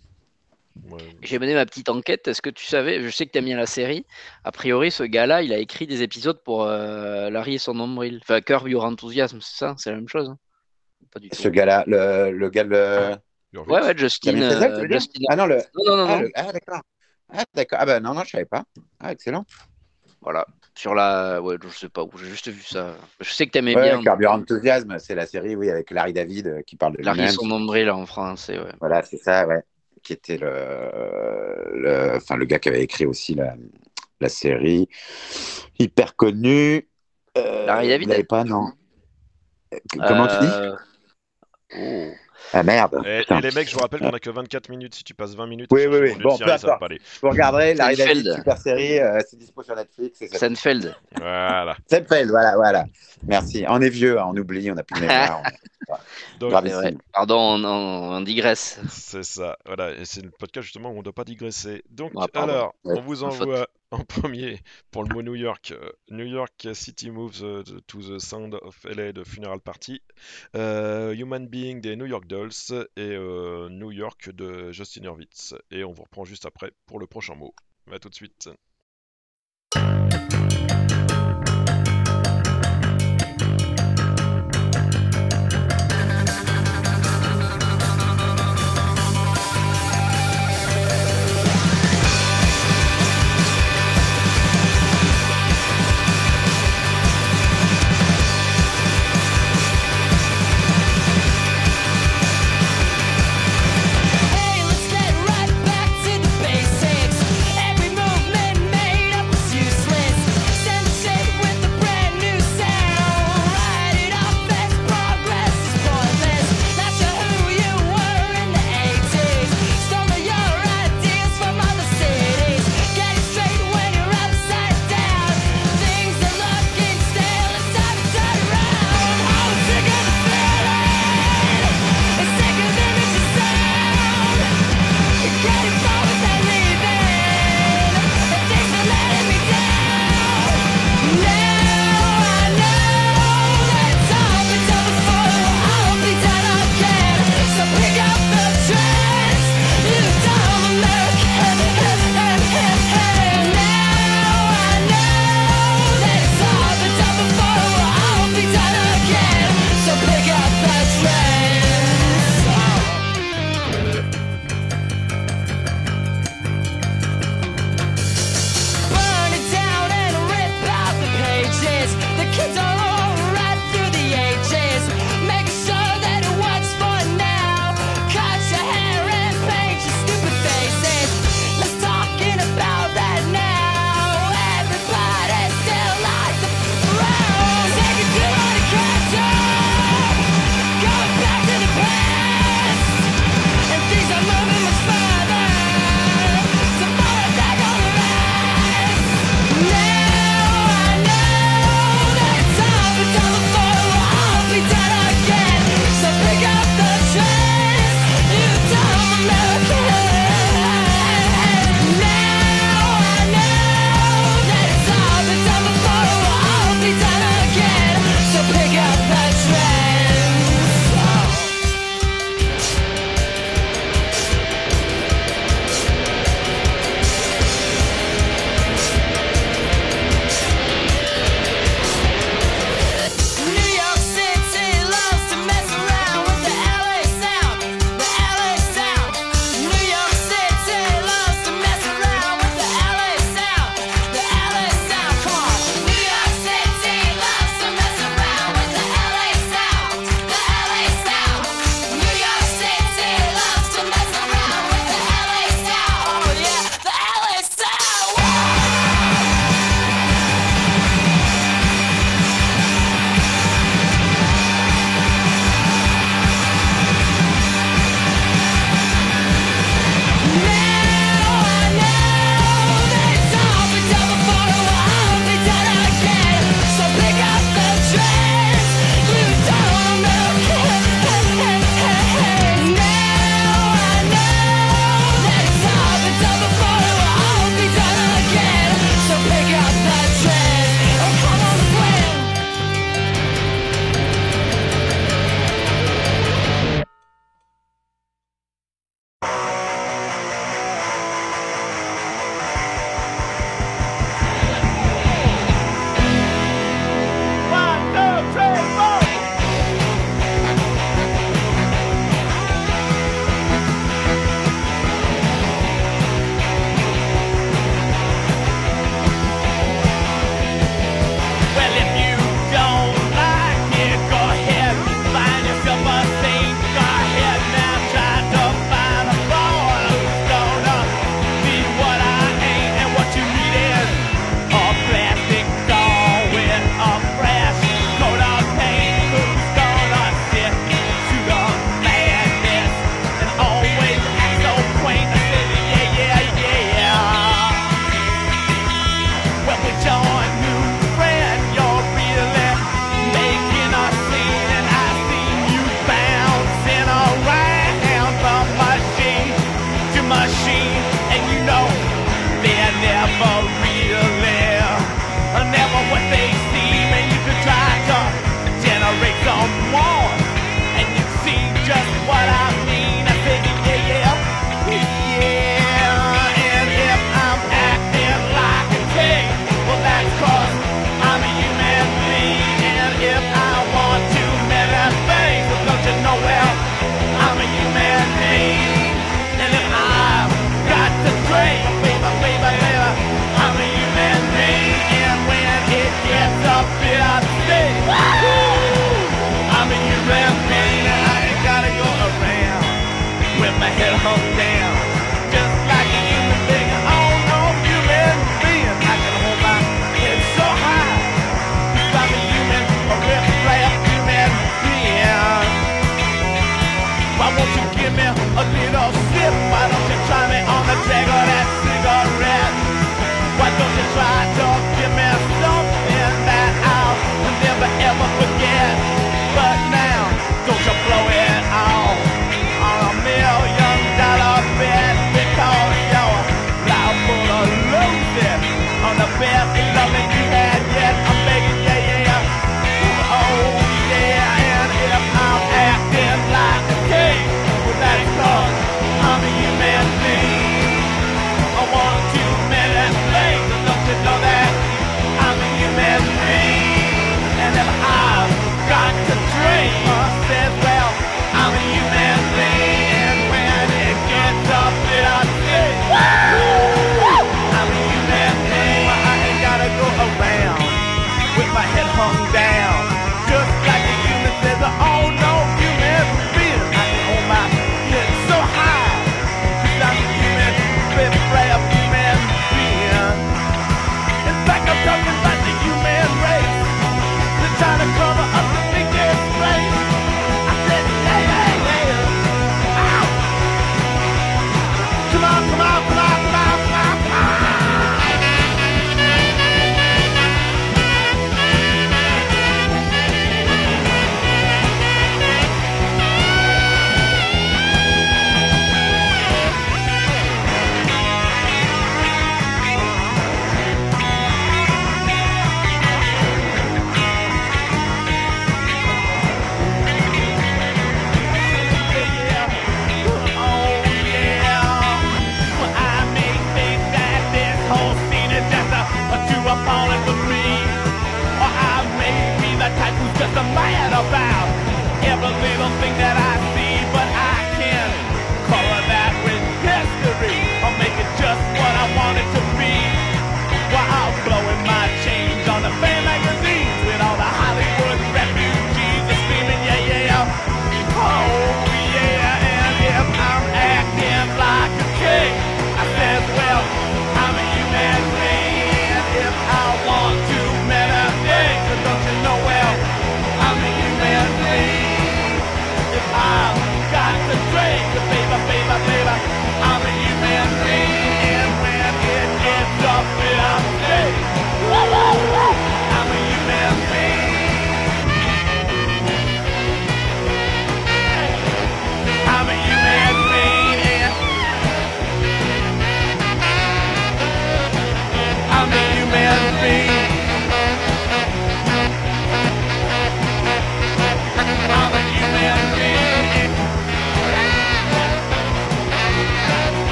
Ouais. 0.91 1.01
J'ai 1.23 1.39
mené 1.39 1.55
ma 1.55 1.65
petite 1.65 1.89
enquête. 1.89 2.29
Est-ce 2.29 2.43
que 2.43 2.51
tu 2.51 2.67
savais, 2.67 3.01
je 3.01 3.09
sais 3.09 3.25
que 3.25 3.31
tu 3.33 3.39
aimes 3.39 3.47
bien 3.47 3.57
la 3.57 3.67
série. 3.67 4.05
A 4.45 4.53
priori, 4.53 4.91
ce 4.91 5.05
gars-là, 5.05 5.43
il 5.43 5.55
a 5.55 5.59
écrit 5.59 5.87
des 5.87 6.03
épisodes 6.03 6.43
pour 6.43 6.65
euh, 6.65 7.31
Larry 7.31 7.55
et 7.55 7.59
son 7.59 7.73
nombril. 7.75 8.21
Enfin, 8.23 8.43
Curb 8.43 8.69
Your 8.69 8.85
Enthusiasm, 8.85 9.41
c'est 9.41 9.57
ça 9.57 9.75
C'est 9.79 9.91
la 9.91 9.97
même 9.97 10.09
chose 10.09 10.29
hein 10.29 10.39
Pas 11.11 11.21
du 11.21 11.31
tout. 11.31 11.37
Ce 11.37 11.49
gars-là, 11.49 11.85
le, 11.87 12.31
le 12.31 12.51
gars, 12.51 12.65
le... 12.65 13.17
Ouais, 13.55 13.83
ouais, 13.83 13.97
Justin. 13.97 14.41
Euh, 14.41 14.87
Justin- 14.89 15.25
Ah 15.29 15.37
non, 15.37 15.47
le... 15.47 15.57
Non, 15.57 15.85
non, 15.87 15.97
non, 15.97 16.05
ah, 16.09 16.17
non. 16.17 16.21
le- 16.23 16.31
ah, 16.35 16.53
d'accord. 16.53 16.81
Ah, 17.35 17.45
d'accord. 17.55 17.79
Ah, 17.81 17.87
ben 17.87 18.01
non, 18.01 18.15
non, 18.15 18.23
je 18.25 18.31
savais 18.31 18.45
pas. 18.45 18.65
Ah, 19.01 19.13
excellent. 19.13 19.45
Voilà. 20.21 20.47
Sur 20.75 20.95
la. 20.95 21.41
Ouais, 21.43 21.57
je 21.63 21.69
sais 21.69 21.89
pas 21.89 22.03
où. 22.03 22.11
J'ai 22.17 22.27
juste 22.27 22.49
vu 22.49 22.63
ça. 22.63 22.95
Je 23.21 23.31
sais 23.31 23.47
que 23.47 23.51
t'aimais 23.53 23.75
Ouais, 23.75 23.83
bien. 23.83 24.03
Carburant 24.03 24.39
Enthusiasm, 24.39 24.99
c'est 24.99 25.15
la 25.15 25.27
série, 25.27 25.55
oui, 25.55 25.69
avec 25.69 25.91
Larry 25.91 26.13
David 26.13 26.47
euh, 26.47 26.63
qui 26.63 26.77
parle 26.77 26.97
de 26.97 27.03
Larry 27.03 27.25
et 27.25 27.29
son 27.29 27.47
nombril 27.47 27.91
en 27.91 28.07
français, 28.07 28.59
ouais. 28.59 28.73
Voilà, 28.81 29.03
c'est 29.03 29.19
ça, 29.19 29.47
ouais. 29.47 29.63
Qui 30.03 30.15
était 30.15 30.39
le, 30.39 30.49
le, 31.75 32.17
enfin, 32.17 32.37
le 32.37 32.45
gars 32.47 32.59
qui 32.59 32.71
avait 32.71 32.83
écrit 32.83 33.07
aussi 33.07 33.35
la, 33.35 33.55
la 34.21 34.29
série. 34.29 34.89
Hyper 35.79 36.17
connu. 36.17 36.89
Euh, 37.37 37.67
Larry 37.67 37.89
David 37.89 38.07
Vous 38.07 38.13
l'avez 38.13 38.25
pas, 38.25 38.45
non 38.45 38.73
Euh, 39.75 39.79
Comment 40.07 40.27
tu 40.27 40.39
dis? 40.41 40.53
oh. 41.79 42.13
Ah 42.53 42.63
merde. 42.63 43.01
Et, 43.07 43.23
les 43.41 43.51
mecs, 43.53 43.69
je 43.69 43.75
vous 43.75 43.81
rappelle 43.81 44.01
qu'on 44.01 44.11
a 44.11 44.19
que 44.19 44.31
24 44.31 44.69
minutes. 44.69 44.95
Si 44.95 45.05
tu 45.05 45.15
passes 45.15 45.35
20 45.35 45.47
minutes, 45.47 45.69
Oui, 45.73 45.87
oui, 45.87 45.99
oui. 46.01 46.15
Bon, 46.23 46.37
série, 46.37 46.51
peu 46.51 46.59
ça 46.59 46.67
va 46.67 46.77
pas 46.79 46.87
aller. 46.87 47.01
Vous 47.23 47.31
regarderez. 47.31 47.75
David, 47.75 48.35
super 48.35 48.59
série, 48.59 48.99
euh, 48.99 49.19
c'est 49.29 49.39
dispo 49.39 49.63
sur 49.63 49.75
Netflix. 49.77 50.21
et 50.23 50.29
ça- 50.29 50.39
Seinfeld. 50.39 50.95
Voilà. 51.17 51.77
Seinfeld, 51.89 52.31
voilà, 52.31 52.57
voilà. 52.57 52.85
Merci. 53.27 53.65
On 53.69 53.81
est 53.81 53.89
vieux, 53.89 54.19
hein, 54.21 54.27
on 54.29 54.37
oublie, 54.37 54.71
on 54.71 54.75
n'a 54.75 54.83
plus 54.83 54.97
de 55.01 55.07
mémoire. 55.07 55.43
Donc. 56.41 56.53
Pardon, 57.13 57.37
on, 57.39 57.65
on- 57.65 58.17
on 58.17 58.21
digresse. 58.21 58.81
c'est 58.89 59.25
ça. 59.25 59.57
Voilà. 59.67 59.93
Et 59.93 60.05
c'est 60.05 60.23
le 60.23 60.31
podcast 60.31 60.65
justement 60.65 60.91
où 60.91 60.95
on 60.95 60.99
ne 60.99 61.03
doit 61.03 61.13
pas 61.13 61.25
digresser. 61.25 61.83
Donc, 61.91 62.13
Ah, 62.17 62.27
alors, 62.35 62.75
Ouais, 62.85 62.95
on 62.99 63.01
vous 63.03 63.25
envoie 63.25 63.67
en 64.01 64.05
premier 64.05 64.61
pour 64.91 65.05
le 65.05 65.15
mot 65.15 65.23
New 65.23 65.35
York. 65.35 65.73
euh, 65.73 65.93
New 66.11 66.25
York 66.25 66.69
City 66.73 67.11
moves 67.11 67.43
euh, 67.45 67.63
to 67.87 68.01
the 68.01 68.19
sound 68.19 68.55
of 68.63 68.85
LA 68.85 69.13
de 69.13 69.23
Funeral 69.23 69.61
Party. 69.61 70.03
euh, 70.57 71.13
Human 71.15 71.47
Being 71.47 71.81
des 71.81 71.95
New 71.97 72.07
York 72.07 72.27
Dolls 72.27 72.51
et 72.97 73.17
New 73.71 73.91
York 73.91 74.31
de 74.31 74.73
Justin 74.73 75.05
Hurwitz. 75.05 75.55
Et 75.71 75.85
on 75.85 75.93
vous 75.93 76.05
reprend 76.05 76.25
juste 76.25 76.47
après 76.47 76.73
pour 76.87 76.99
le 76.99 77.07
prochain 77.07 77.35
mot. 77.35 77.55
À 77.91 77.99
tout 77.99 78.09
de 78.09 78.15
suite. 78.15 78.49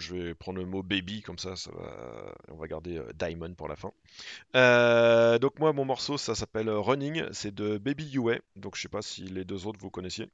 Je 0.00 0.14
vais 0.14 0.34
prendre 0.34 0.58
le 0.58 0.66
mot 0.66 0.82
baby 0.82 1.22
comme 1.22 1.38
ça, 1.38 1.56
ça 1.56 1.70
va, 1.72 2.34
on 2.50 2.56
va 2.56 2.66
garder 2.68 2.98
euh, 2.98 3.12
Diamond 3.18 3.54
pour 3.54 3.68
la 3.68 3.76
fin. 3.76 3.90
Euh, 4.56 5.38
donc 5.38 5.58
moi 5.58 5.72
mon 5.72 5.84
morceau 5.84 6.18
ça 6.18 6.34
s'appelle 6.34 6.70
Running, 6.70 7.24
c'est 7.32 7.54
de 7.54 7.78
Baby 7.78 8.10
UA, 8.14 8.38
donc 8.56 8.76
je 8.76 8.82
sais 8.82 8.88
pas 8.88 9.02
si 9.02 9.22
les 9.22 9.44
deux 9.44 9.66
autres 9.66 9.78
vous 9.80 9.90
connaissiez, 9.90 10.30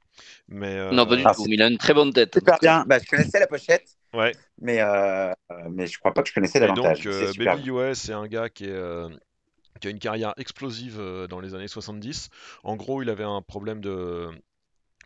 mais 0.47 0.75
euh, 0.77 0.91
Non, 0.91 1.05
pas 1.05 1.15
du 1.15 1.23
Ah, 1.25 1.33
tout. 1.33 1.45
mais 1.47 1.55
Il 1.55 1.61
a 1.61 1.67
une 1.67 1.77
très 1.77 1.93
bonne 1.93 2.13
tête. 2.13 2.33
Super 2.33 2.57
bien. 2.59 2.85
Bah, 2.87 2.99
je 2.99 3.07
connaissais 3.09 3.39
la 3.39 3.47
pochette, 3.47 3.97
ouais. 4.13 4.35
mais, 4.59 4.81
euh, 4.81 5.31
mais 5.71 5.87
je 5.87 5.97
crois 5.99 6.13
pas 6.13 6.23
que 6.23 6.29
je 6.29 6.33
connaissais 6.33 6.59
Et 6.59 6.61
davantage. 6.61 6.99
donc, 6.99 7.05
euh, 7.05 7.27
C'est 7.27 7.33
super. 7.33 7.57
Baby 7.57 7.67
UA, 7.67 7.95
c'est 7.95 8.13
un 8.13 8.27
gars 8.27 8.49
qui, 8.49 8.65
est, 8.65 8.69
euh, 8.69 9.09
qui 9.81 9.87
a 9.87 9.91
une 9.91 9.99
carrière 9.99 10.33
explosive 10.37 10.99
euh, 10.99 11.27
dans 11.27 11.39
les 11.39 11.55
années 11.55 11.67
70. 11.67 12.29
En 12.63 12.75
gros, 12.77 13.01
il 13.03 13.09
avait 13.09 13.23
un 13.23 13.41
problème 13.41 13.81
de 13.81 14.29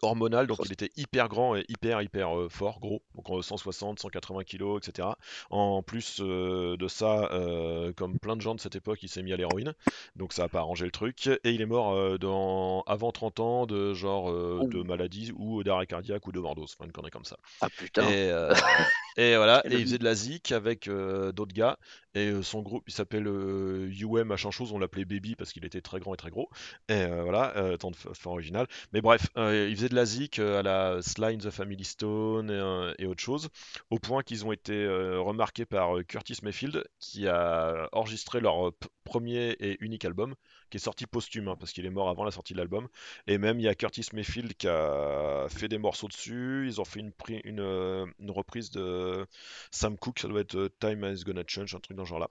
hormonal, 0.01 0.47
donc 0.47 0.59
il 0.65 0.71
était 0.71 0.91
hyper 0.97 1.29
grand 1.29 1.55
et 1.55 1.65
hyper 1.69 2.01
hyper 2.01 2.37
euh, 2.37 2.49
fort, 2.49 2.79
gros, 2.79 3.01
donc 3.15 3.29
euh, 3.29 3.41
160, 3.41 3.99
180 3.99 4.43
kilos, 4.43 4.79
etc. 4.85 5.09
En 5.49 5.81
plus 5.83 6.19
euh, 6.21 6.77
de 6.77 6.87
ça, 6.87 7.29
euh, 7.31 7.91
comme 7.93 8.19
plein 8.19 8.35
de 8.35 8.41
gens 8.41 8.55
de 8.55 8.59
cette 8.59 8.75
époque, 8.75 9.03
il 9.03 9.09
s'est 9.09 9.23
mis 9.23 9.33
à 9.33 9.37
l'héroïne, 9.37 9.73
donc 10.15 10.33
ça 10.33 10.43
a 10.43 10.47
pas 10.49 10.59
arrangé 10.59 10.85
le 10.85 10.91
truc, 10.91 11.27
et 11.27 11.51
il 11.51 11.61
est 11.61 11.65
mort 11.65 11.93
euh, 11.93 12.17
dans, 12.17 12.81
avant 12.87 13.11
30 13.11 13.39
ans 13.39 13.65
de 13.65 13.93
genre 13.93 14.29
euh, 14.31 14.61
de 14.71 14.81
maladie 14.83 15.31
ou 15.37 15.63
d'arrêt 15.63 15.87
cardiaque 15.87 16.27
ou 16.27 16.31
d'overdose, 16.31 16.75
enfin 16.77 16.85
une 16.85 16.91
connerie 16.91 17.11
comme 17.11 17.25
ça. 17.25 17.37
Ah 17.61 17.69
putain. 17.69 18.03
Et, 18.09 18.31
euh, 18.31 18.53
et 19.17 19.35
voilà, 19.35 19.63
Quel 19.63 19.73
et 19.73 19.79
il 19.79 19.85
faisait 19.85 19.97
de 19.97 20.03
la 20.03 20.15
zik 20.15 20.51
avec 20.51 20.87
euh, 20.87 21.31
d'autres 21.31 21.53
gars. 21.53 21.77
Et 22.15 22.27
euh, 22.29 22.41
son 22.41 22.61
groupe, 22.61 22.83
il 22.87 22.93
s'appelle 22.93 23.27
euh, 23.27 23.89
UM 23.91 24.23
machin 24.27 24.51
chose, 24.51 24.71
on 24.71 24.79
l'appelait 24.79 25.05
Baby 25.05 25.35
parce 25.35 25.51
qu'il 25.51 25.65
était 25.65 25.81
très 25.81 25.99
grand 25.99 26.13
et 26.13 26.17
très 26.17 26.29
gros. 26.31 26.49
Et 26.89 26.93
euh, 26.93 27.23
voilà, 27.23 27.53
tant 27.79 27.91
de 27.91 27.95
f- 27.95 28.13
fin 28.15 28.29
original. 28.31 28.67
Mais 28.93 29.01
bref, 29.01 29.27
il 29.35 29.75
faisait 29.75 29.89
de 29.89 29.95
la 29.95 30.05
zik 30.05 30.39
à 30.39 30.61
la 30.63 30.99
and 31.19 31.37
the 31.37 31.49
Family 31.49 31.83
Stone 31.83 32.49
et, 32.51 33.03
et 33.03 33.05
autre 33.05 33.21
chose, 33.21 33.49
au 33.89 33.99
point 33.99 34.23
qu'ils 34.23 34.45
ont 34.45 34.51
été 34.51 34.87
remarqués 34.87 35.65
par 35.65 35.91
Curtis 36.07 36.37
Mayfield, 36.43 36.83
qui 36.99 37.27
a 37.27 37.89
enregistré 37.91 38.39
leur 38.41 38.71
premier 39.03 39.51
et 39.59 39.77
unique 39.83 40.05
album, 40.05 40.35
qui 40.69 40.77
est 40.77 40.79
sorti 40.79 41.05
posthume, 41.05 41.47
hein, 41.47 41.55
parce 41.59 41.71
qu'il 41.71 41.85
est 41.85 41.89
mort 41.89 42.09
avant 42.09 42.23
la 42.23 42.31
sortie 42.31 42.53
de 42.53 42.59
l'album. 42.59 42.87
Et 43.27 43.37
même 43.37 43.59
il 43.59 43.63
y 43.63 43.67
a 43.67 43.75
Curtis 43.75 44.07
Mayfield 44.13 44.53
qui 44.55 44.67
a 44.67 45.47
fait 45.49 45.67
des 45.67 45.77
morceaux 45.77 46.07
dessus. 46.07 46.65
Ils 46.65 46.79
ont 46.79 46.85
fait 46.85 46.99
une, 46.99 47.59
euh, 47.59 48.05
une 48.19 48.31
reprise 48.31 48.71
de 48.71 49.25
Sam 49.71 49.97
Cooke, 49.97 50.19
ça 50.19 50.27
doit 50.27 50.41
être 50.41 50.55
euh, 50.55 50.69
Time 50.79 51.03
is 51.05 51.23
Gonna 51.23 51.43
Change, 51.45 51.75
un 51.75 51.79
truc 51.79 51.97
dans 51.97 52.05
ce 52.05 52.09
genre-là. 52.09 52.29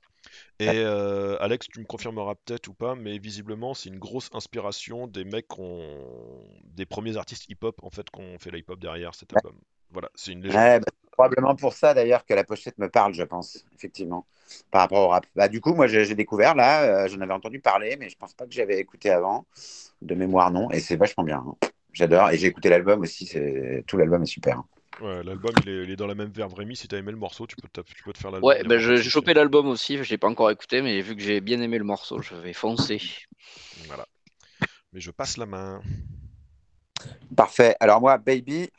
Et 0.59 0.69
euh, 0.69 1.37
Alex, 1.41 1.69
tu 1.69 1.81
me 1.81 1.85
confirmeras 1.85 2.35
peut-être 2.35 2.69
ou 2.69 2.75
pas, 2.75 2.95
mais 2.95 3.19
visiblement 3.19 3.75
c'est 3.75 3.89
une 3.89 3.99
grosse 3.99 4.31
inspiration 4.33 5.07
des 5.07 5.25
mecs 5.25 5.47
des 6.65 6.87
premiers 6.87 7.17
artistes 7.17 7.49
hip-hop 7.49 7.81
en 7.83 7.91
fait 7.91 8.11
qui 8.11 8.21
ont 8.21 8.39
fait 8.39 8.51
la 8.51 8.59
hip-hop 8.59 8.79
derrière 8.79 9.15
cet 9.15 9.35
album. 9.37 9.59
Voilà, 9.91 10.11
c'est 10.15 10.33
une 10.33 10.43
légende. 10.43 10.61
Ouais, 10.61 10.81
bah, 10.81 10.87
probablement 11.19 11.57
pour 11.57 11.73
ça 11.73 11.95
d'ailleurs 11.95 12.25
que 12.25 12.33
la 12.33 12.45
pochette 12.45 12.79
me 12.79 12.89
parle, 12.89 13.13
je 13.13 13.25
pense, 13.25 13.65
effectivement, 13.75 14.25
par 14.71 14.83
rapport 14.83 15.03
au 15.05 15.09
rap. 15.09 15.27
Bah, 15.35 15.49
du 15.49 15.61
coup, 15.61 15.75
moi 15.75 15.89
j'ai 15.89 16.15
découvert 16.15 16.55
là, 16.55 16.83
euh, 16.85 17.09
j'en 17.09 17.21
avais 17.21 17.33
entendu 17.33 17.59
parler, 17.59 17.97
mais 17.99 18.09
je 18.09 18.17
pense 18.17 18.35
pas 18.35 18.47
que 18.47 18.53
j'avais 18.53 18.79
écouté 18.79 19.11
avant, 19.11 19.45
de 20.01 20.15
mémoire 20.15 20.53
non, 20.53 20.71
et 20.71 20.79
c'est 20.79 20.95
vachement 20.95 21.25
bien. 21.25 21.45
hein. 21.45 21.57
J'adore, 21.93 22.31
et 22.31 22.39
j'ai 22.39 22.47
écouté 22.47 22.69
l'album 22.69 23.01
aussi, 23.01 23.27
c'est 23.27 23.83
tout 23.89 23.97
l'album 23.97 24.23
est 24.23 24.27
super. 24.27 24.59
hein. 24.59 24.67
Ouais, 25.01 25.23
l'album 25.25 25.53
il 25.65 25.69
est, 25.69 25.85
il 25.85 25.91
est 25.91 25.97
dans 25.97 26.07
la 26.07 26.15
même 26.15 26.31
verve. 26.31 26.55
Rémi, 26.55 26.77
si 26.77 26.87
t'as 26.87 26.99
aimé 26.99 27.11
le 27.11 27.19
morceau, 27.19 27.47
tu 27.49 27.57
peux 27.57 27.69
te, 27.69 27.81
tu 27.81 28.03
peux 28.05 28.13
te 28.13 28.19
faire 28.19 28.31
l'album. 28.31 28.49
Ouais, 28.49 28.63
ben 28.63 28.79
vraiment 28.79 28.97
j'ai 28.97 29.11
chopé 29.11 29.35
l'album 29.35 29.67
aussi, 29.69 30.03
je 30.03 30.09
l'ai 30.09 30.19
pas 30.19 30.29
encore 30.29 30.51
écouté, 30.53 30.83
mais 30.83 31.01
vu 31.01 31.17
que 31.17 31.23
j'ai 31.23 31.41
bien 31.41 31.61
aimé 31.61 31.79
le 31.79 31.85
morceau, 31.85 32.23
je 32.23 32.37
vais 32.37 32.53
foncer. 32.53 33.01
Voilà. 33.87 34.07
Mais 34.93 35.01
je 35.01 35.11
passe 35.11 35.37
la 35.37 35.47
main. 35.47 35.83
Parfait. 37.37 37.77
Alors 37.81 38.01
moi, 38.01 38.19
Baby, 38.19 38.71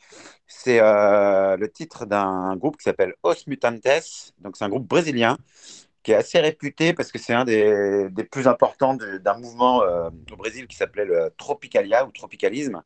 c'est 0.50 0.80
euh, 0.80 1.56
le 1.56 1.70
titre 1.70 2.06
d'un 2.06 2.56
groupe 2.56 2.76
qui 2.76 2.82
s'appelle 2.82 3.14
Os 3.22 3.46
Mutantes. 3.46 4.34
Donc 4.40 4.56
c'est 4.56 4.64
un 4.64 4.68
groupe 4.68 4.86
brésilien 4.86 5.38
qui 6.02 6.12
est 6.12 6.16
assez 6.16 6.40
réputé 6.40 6.92
parce 6.92 7.12
que 7.12 7.18
c'est 7.18 7.34
un 7.34 7.44
des, 7.44 8.10
plus 8.30 8.48
importants 8.48 8.94
d'un 8.94 9.38
mouvement 9.38 9.82
euh, 9.82 10.10
au 10.32 10.36
Brésil 10.36 10.66
qui 10.66 10.76
s'appelait 10.76 11.04
le 11.04 11.30
Tropicalia 11.36 12.04
ou 12.04 12.10
Tropicalisme. 12.10 12.82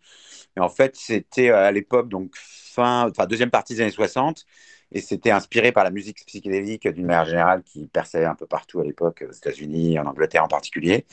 Et 0.56 0.60
en 0.60 0.68
fait, 0.68 0.94
c'était 0.96 1.48
euh, 1.50 1.66
à 1.66 1.72
l'époque, 1.72 2.08
donc 2.08 2.32
fin, 2.36 3.08
enfin 3.08 3.26
deuxième 3.26 3.50
partie 3.50 3.74
des 3.74 3.80
années 3.80 3.90
60, 3.90 4.44
et 4.92 5.00
c'était 5.00 5.30
inspiré 5.30 5.72
par 5.72 5.84
la 5.84 5.90
musique 5.90 6.24
psychédélique 6.26 6.86
d'une 6.88 7.06
manière 7.06 7.24
générale 7.24 7.62
qui 7.62 7.86
perçait 7.86 8.24
un 8.26 8.34
peu 8.34 8.46
partout 8.46 8.80
à 8.80 8.84
l'époque, 8.84 9.24
aux 9.26 9.32
États-Unis, 9.32 9.98
en 9.98 10.06
Angleterre 10.06 10.44
en 10.44 10.48
particulier. 10.48 11.06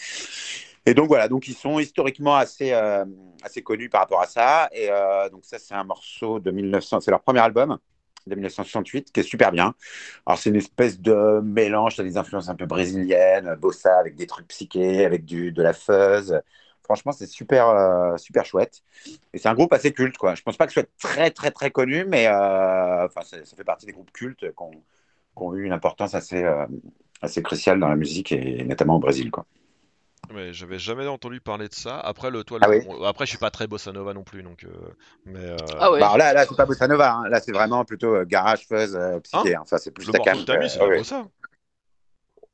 Et 0.85 0.93
donc 0.93 1.07
voilà, 1.07 1.27
donc 1.27 1.47
ils 1.47 1.53
sont 1.53 1.79
historiquement 1.79 2.35
assez, 2.35 2.73
euh, 2.73 3.05
assez 3.43 3.61
connus 3.61 3.89
par 3.89 4.01
rapport 4.01 4.21
à 4.21 4.25
ça. 4.25 4.69
Et 4.73 4.89
euh, 4.89 5.29
donc 5.29 5.45
ça, 5.45 5.59
c'est 5.59 5.75
un 5.75 5.83
morceau 5.83 6.39
de 6.39 6.49
1900, 6.51 7.01
c'est 7.01 7.11
leur 7.11 7.21
premier 7.21 7.39
album 7.39 7.77
de 8.27 8.35
1968 8.35 9.11
qui 9.11 9.19
est 9.19 9.23
super 9.23 9.51
bien. 9.51 9.75
Alors 10.25 10.39
c'est 10.39 10.49
une 10.49 10.55
espèce 10.55 10.99
de 10.99 11.39
mélange, 11.43 11.95
t'as 11.97 12.03
des 12.03 12.17
influences 12.17 12.49
un 12.49 12.55
peu 12.55 12.65
brésiliennes, 12.65 13.55
bossa 13.59 13.97
avec 13.97 14.15
des 14.15 14.27
trucs 14.27 14.47
psychés, 14.47 15.05
avec 15.05 15.25
du, 15.25 15.51
de 15.51 15.61
la 15.61 15.73
fuzz. 15.73 16.41
Franchement, 16.83 17.11
c'est 17.11 17.27
super, 17.27 17.69
euh, 17.69 18.17
super 18.17 18.45
chouette. 18.45 18.83
Et 19.33 19.37
c'est 19.37 19.47
un 19.49 19.53
groupe 19.53 19.73
assez 19.73 19.93
culte, 19.93 20.17
quoi. 20.17 20.35
Je 20.35 20.41
pense 20.41 20.57
pas 20.57 20.65
que 20.65 20.73
ce 20.73 20.81
soit 20.81 20.89
très, 20.99 21.31
très, 21.31 21.51
très 21.51 21.71
connu, 21.71 22.05
mais 22.05 22.27
enfin, 22.27 23.21
ça, 23.23 23.37
fait 23.55 23.63
partie 23.63 23.85
des 23.85 23.93
groupes 23.93 24.11
cultes 24.11 24.39
qui 24.39 24.63
ont, 25.37 25.53
eu 25.55 25.63
une 25.63 25.73
importance 25.73 26.15
assez, 26.15 26.43
assez 27.21 27.41
cruciale 27.43 27.79
dans 27.79 27.87
la 27.87 27.95
musique 27.95 28.31
et 28.31 28.63
notamment 28.63 28.95
au 28.97 28.99
Brésil, 28.99 29.31
quoi. 29.31 29.45
Mais 30.33 30.53
j'avais 30.53 30.79
jamais 30.79 31.07
entendu 31.07 31.41
parler 31.41 31.67
de 31.67 31.73
ça. 31.73 31.99
Après, 31.99 32.29
le, 32.31 32.43
toi, 32.43 32.59
le- 32.59 32.65
Ah 32.65 32.69
oui 32.69 32.81
après, 33.05 33.25
je 33.25 33.31
suis 33.31 33.37
pas 33.37 33.51
très 33.51 33.67
bossa 33.67 33.91
nova 33.91 34.13
non 34.13 34.23
plus, 34.23 34.43
donc. 34.43 34.63
euh, 34.63 34.69
mais 35.25 35.39
euh, 35.45 35.57
Ah 35.79 35.91
ouais. 35.91 35.99
Bah, 35.99 36.05
alors 36.07 36.17
là, 36.17 36.33
là 36.33 36.45
c'est 36.45 36.55
pas 36.55 36.65
bossa 36.65 36.87
nova, 36.87 37.13
hein. 37.13 37.29
là 37.29 37.39
c'est 37.41 37.51
vraiment 37.51 37.83
plutôt 37.85 38.15
euh, 38.15 38.25
garage 38.25 38.65
fuzz 38.67 38.95
euh, 38.95 39.19
psyché. 39.21 39.55
hein. 39.55 39.61
Enfin, 39.63 39.77
c'est 39.77 39.91
plus 39.91 40.05
le 40.05 40.11
ta 40.11 40.19
t'as 40.45 40.57
mis, 40.57 40.69
c'est 40.69 40.79
de 40.79 40.83
la 40.83 40.89
ouais. 40.89 40.91
bossa. 40.91 41.27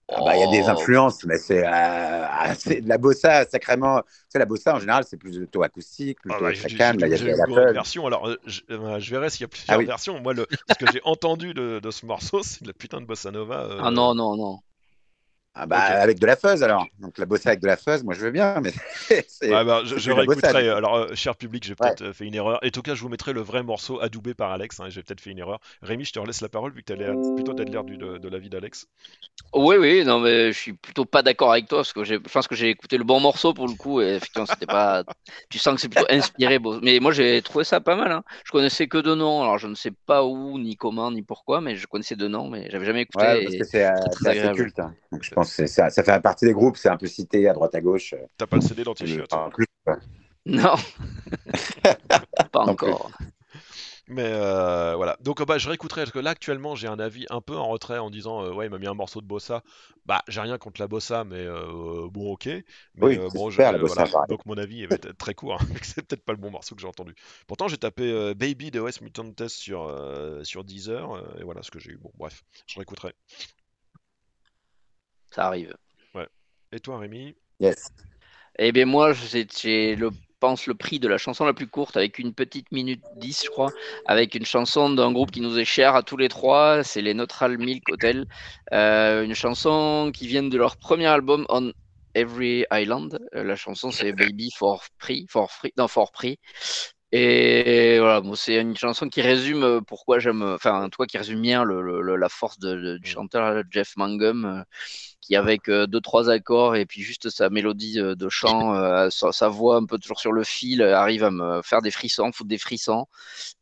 Ah 0.10 0.22
bah, 0.22 0.36
il 0.38 0.40
y 0.40 0.44
a 0.44 0.48
des 0.48 0.70
Oh. 0.70 0.70
influences, 0.70 1.26
mais 1.26 1.38
c'est 1.38 1.66
euh, 1.68 2.26
c'est 2.58 2.82
de 2.82 2.88
la 2.90 2.98
bossa 2.98 3.46
sacrément. 3.46 4.02
Tu 4.02 4.08
sais, 4.30 4.40
la 4.40 4.46
bossa 4.46 4.76
en 4.76 4.80
général, 4.80 5.04
c'est 5.06 5.18
plus 5.18 5.38
plutôt 5.38 5.64
acoustique, 5.64 6.22
Ah 6.30 6.40
plutôt 6.40 6.42
bah, 6.42 6.54
calme. 6.74 7.00
j'ai 7.00 7.00
Là, 7.00 7.08
il 7.08 7.12
y 7.12 7.16
a 7.16 7.18
la 7.66 7.74
version. 7.74 8.06
Alors, 8.06 8.30
je, 8.46 8.62
euh, 8.70 9.00
je 9.00 9.12
verrai 9.12 9.30
s'il 9.30 9.42
y 9.42 9.46
a 9.46 9.48
plusieurs 9.48 9.68
Ah 9.68 9.78
oui. 9.78 9.92
versions. 9.92 10.20
Moi, 10.20 10.34
le, 10.34 10.48
ce 10.66 10.78
que 10.78 10.86
j'ai 10.88 11.02
entendu 11.04 11.54
de, 11.54 11.80
de 11.80 11.92
ce 11.92 12.06
morceau, 12.06 12.44
c'est 12.44 12.64
de 12.64 12.68
la 12.68 12.74
putain 12.74 13.00
de 13.02 13.06
bossa 13.06 13.32
nova. 13.32 13.64
euh, 13.66 13.84
Ah 13.84 13.90
non, 13.92 14.14
non, 14.14 14.36
non. 14.38 14.62
Ah 15.60 15.66
bah, 15.66 15.78
avec 15.80 16.20
de 16.20 16.26
la 16.26 16.36
fuzz 16.36 16.62
alors. 16.64 16.88
Donc 17.00 17.18
la 17.18 17.26
bossa 17.26 17.50
avec 17.50 17.62
de 17.62 17.68
la 17.68 17.78
fuzz, 17.78 18.04
moi 18.04 18.14
je 18.14 18.22
veux 18.22 18.32
bien, 18.32 18.60
mais 18.62 18.72
c'est. 19.28 19.50
Ouais, 19.52 19.66
bah, 19.66 19.82
je, 19.86 20.12
réécouterai. 20.12 20.70
Alors, 20.70 20.96
euh, 20.96 21.16
cher 21.16 21.36
public, 21.36 21.64
j'ai 21.64 21.76
peut-être 21.76 22.02
euh, 22.04 22.14
fait 22.14 22.26
une 22.26 22.36
erreur. 22.36 22.64
Et 22.64 22.68
en 22.68 22.72
tout 22.72 22.82
cas, 22.82 22.96
je 22.96 23.02
vous 23.02 23.10
mettrai 23.10 23.34
le 23.34 23.42
vrai 23.42 23.64
morceau 23.64 24.00
adoubé 24.02 24.34
par 24.34 24.52
Alex. 24.52 24.80
hein, 24.80 24.90
j'ai 24.90 25.02
peut-être 25.04 25.22
fait 25.22 25.32
une 25.32 25.40
erreur. 25.40 25.60
Rémi, 25.82 26.06
je 26.06 26.14
te 26.14 26.20
relaisse 26.20 26.42
la 26.42 26.50
parole 26.50 26.74
vu 26.74 26.82
que 26.82 26.88
tu 26.88 26.94
as 26.94 26.96
l'air 26.96 27.16
plutôt 27.36 27.54
l'air 27.58 27.84
de, 27.84 28.18
de 28.18 28.30
l'avis 28.30 28.50
d'Alex. 28.50 28.88
Oui, 29.54 29.78
oui, 29.78 30.04
non, 30.04 30.20
mais 30.20 30.52
je 30.52 30.60
suis 30.60 30.74
plutôt 30.74 31.06
pas 31.06 31.24
d'accord 31.24 31.52
avec 31.52 31.68
toi 31.68 31.80
parce 31.80 31.94
que 31.94 32.04
j'ai- 32.04 32.16
je 32.16 32.32
pense 32.32 32.48
que 32.48 32.56
j'ai 32.56 32.70
écouté 32.70 32.98
le 32.98 33.04
bon 33.04 33.20
morceau 33.20 33.54
pour 33.54 33.68
le 33.68 33.76
coup 33.76 34.02
et 34.02 34.16
effectivement, 34.16 34.46
c'était 34.46 34.66
pas. 34.68 35.04
Tu 35.50 35.58
sens 35.60 35.76
que 35.76 35.82
c'est 35.82 35.90
plutôt 35.90 36.06
inspiré. 36.10 36.60
beau. 36.60 36.80
Mais 36.82 37.00
moi, 37.00 37.12
j'ai 37.12 37.42
trouvé 37.42 37.64
ça 37.64 37.80
pas 37.80 37.96
mal. 37.96 38.12
hein. 38.12 38.24
Je 38.46 38.52
connaissais 38.52 38.88
que 38.88 38.98
deux 38.98 39.16
noms, 39.16 39.42
alors 39.42 39.58
je 39.58 39.68
ne 39.68 39.76
sais 39.76 39.92
pas 40.06 40.24
où, 40.26 40.60
ni 40.60 40.76
comment, 40.76 41.12
ni 41.12 41.22
pourquoi, 41.22 41.62
mais 41.62 41.76
je 41.76 41.88
connaissais 41.88 42.16
deux 42.16 42.28
noms, 42.28 42.50
mais 42.50 42.70
j'avais 42.70 42.86
jamais 42.86 43.02
écouté. 43.02 43.26
Ouais, 43.26 43.44
parce 43.44 43.56
et 43.56 43.60
que 43.60 43.64
c'est 43.64 43.86
euh, 43.86 43.92
assez 44.26 44.52
culte. 44.54 44.80
hein. 44.80 44.94
Donc 45.12 45.24
je 45.24 45.32
pense 45.32 45.47
ça, 45.48 45.90
ça 45.90 46.04
fait 46.04 46.22
partie 46.22 46.46
des 46.46 46.54
groupes, 46.54 46.78
c'est 46.78 46.90
un 46.90 46.98
peu 46.98 47.08
cité 47.08 47.48
à 47.50 47.54
droite 47.54 47.76
à 47.76 47.82
gauche. 47.82 48.14
euh, 48.14 48.26
T'as 48.38 48.48
pas 48.48 48.58
le 48.58 48.62
CD 48.62 48.84
dans 48.84 48.96
tes 48.96 49.06
chiottes. 49.08 49.36
quoi. 49.36 49.54
Non, 50.46 50.78
pas 52.52 52.66
encore. 52.66 53.12
Mais 54.08 54.24
euh, 54.26 54.96
voilà. 54.96 55.18
Donc 55.22 55.44
bah, 55.46 55.58
je 55.58 55.68
réécouterai 55.70 56.02
parce 56.04 56.12
que 56.12 56.20
là 56.20 56.32
actuellement 56.32 56.76
j'ai 56.76 56.88
un 56.88 57.00
avis 57.00 57.26
un 57.30 57.42
peu 57.42 57.56
en 57.58 57.68
retrait 57.68 57.98
en 57.98 58.10
disant 58.10 58.44
euh, 58.44 58.54
ouais 58.54 58.68
il 58.68 58.70
m'a 58.70 58.78
mis 58.78 58.88
un 58.88 58.94
morceau 58.94 59.22
de 59.22 59.28
bossa. 59.28 59.64
Bah 60.06 60.22
j'ai 60.28 60.42
rien 60.42 60.58
contre 60.58 60.82
la 60.82 60.88
bossa 60.88 61.24
mais 61.24 61.38
euh, 61.40 62.08
bon 62.10 62.32
ok. 62.34 62.50
Mais 62.96 63.08
Oui, 63.08 63.18
euh, 63.18 63.30
c'est 63.30 63.38
bon 63.38 63.50
super, 63.50 63.72
je- 63.72 63.74
la 63.74 63.80
bossa, 63.80 64.06
voilà. 64.06 64.08
pareil. 64.08 64.28
Donc 64.28 64.46
mon 64.46 64.58
avis 64.58 64.86
va 64.86 64.96
être 64.96 65.12
très 65.18 65.34
court. 65.34 65.56
hein, 65.62 65.66
c'est 65.84 66.02
peut-être 66.08 66.24
pas 66.24 66.34
le 66.34 66.40
bon 66.40 66.52
morceau 66.52 66.76
que 66.76 66.82
j'ai 66.82 66.88
entendu. 66.88 67.16
Pourtant 67.48 67.68
j'ai 67.68 67.78
tapé 67.78 68.04
euh, 68.12 68.34
Baby 68.34 68.72
de 68.72 68.80
West 68.80 69.02
Mutant 69.02 69.32
Test 69.34 69.56
sur 69.56 69.84
euh, 69.84 70.44
sur 70.44 70.64
Deezer 70.64 71.16
euh, 71.16 71.40
et 71.40 71.44
voilà 71.44 71.64
ce 71.64 71.72
que 71.72 71.80
j'ai 71.80 71.92
eu. 71.92 71.98
Bon 71.98 72.12
bref 72.16 72.44
je 72.68 72.76
réécouterai. 72.78 73.14
Ça 75.32 75.48
arrive. 75.48 75.74
Et 76.74 76.80
toi 76.82 77.00
Rémi? 77.00 77.36
Yes. 77.62 77.90
Eh 78.60 78.72
bien, 78.74 78.86
moi, 78.86 79.14
j'ai 79.14 79.96
le 79.96 80.10
pense 80.40 80.68
le 80.68 80.76
prix 80.76 81.00
de 81.00 81.08
la 81.08 81.18
chanson 81.18 81.46
la 81.46 81.54
plus 81.54 81.68
courte 81.68 81.98
avec 81.98 82.20
une 82.20 82.34
petite 82.34 82.72
minute 82.72 83.02
10, 83.16 83.44
je 83.46 83.50
crois, 83.50 83.72
avec 84.06 84.36
une 84.36 84.46
chanson 84.46 84.90
d'un 84.90 85.12
groupe 85.12 85.32
qui 85.32 85.42
nous 85.42 85.58
est 85.58 85.66
cher 85.66 85.96
à 85.96 86.04
tous 86.04 86.18
les 86.18 86.30
trois, 86.30 86.84
c'est 86.84 87.02
les 87.02 87.14
Neutral 87.14 87.58
Milk 87.58 87.84
Hotel. 87.90 88.26
Euh, 88.74 89.24
une 89.24 89.34
chanson 89.34 90.12
qui 90.14 90.28
vient 90.28 90.44
de 90.44 90.58
leur 90.58 90.78
premier 90.78 91.08
album 91.08 91.46
On 91.50 91.72
Every 92.14 92.66
Island. 92.72 93.20
Euh, 93.36 93.44
la 93.44 93.56
chanson, 93.56 93.92
c'est 93.92 94.12
Baby 94.12 94.50
for 94.56 94.84
Free, 95.00 95.26
for 95.30 95.52
free, 95.52 95.72
non, 95.78 95.88
for 95.88 96.12
Free. 96.14 96.40
Et 97.12 98.00
voilà, 98.00 98.20
bon, 98.20 98.36
c'est 98.36 98.58
une 98.60 98.76
chanson 98.76 99.08
qui 99.08 99.22
résume 99.22 99.64
euh, 99.64 99.80
pourquoi 99.82 100.20
j'aime, 100.20 100.42
enfin, 100.44 100.90
cas, 100.90 101.06
qui 101.06 101.18
résume 101.18 101.42
bien 101.42 101.64
le, 101.64 101.82
le- 101.82 102.02
le- 102.02 102.18
la 102.18 102.28
force 102.28 102.60
de- 102.60 102.76
de- 102.76 102.98
du 102.98 103.10
chanteur 103.10 103.64
Jeff 103.72 103.94
Mangum, 103.96 104.44
euh, 104.46 104.62
qui 105.28 105.36
avec 105.36 105.68
euh, 105.68 105.88
deux 105.88 106.00
trois 106.00 106.30
accords 106.30 106.76
et 106.78 106.86
puis 106.86 107.02
juste 107.02 107.30
sa 107.30 107.50
mélodie 107.50 108.00
euh, 108.00 108.16
de 108.16 108.30
chant, 108.30 108.74
euh, 108.76 109.10
sa, 109.10 109.34
sa 109.34 109.50
voix 109.50 109.76
un 109.76 109.86
peu 109.86 109.98
toujours 109.98 110.20
sur 110.22 110.32
le 110.32 110.44
fil, 110.46 110.82
arrive 110.82 111.24
à 111.26 111.32
me 111.32 111.62
faire 111.64 111.82
des 111.82 111.92
frissons, 111.92 112.32
foutre 112.32 112.48
des 112.50 112.58
frissons. 112.58 113.08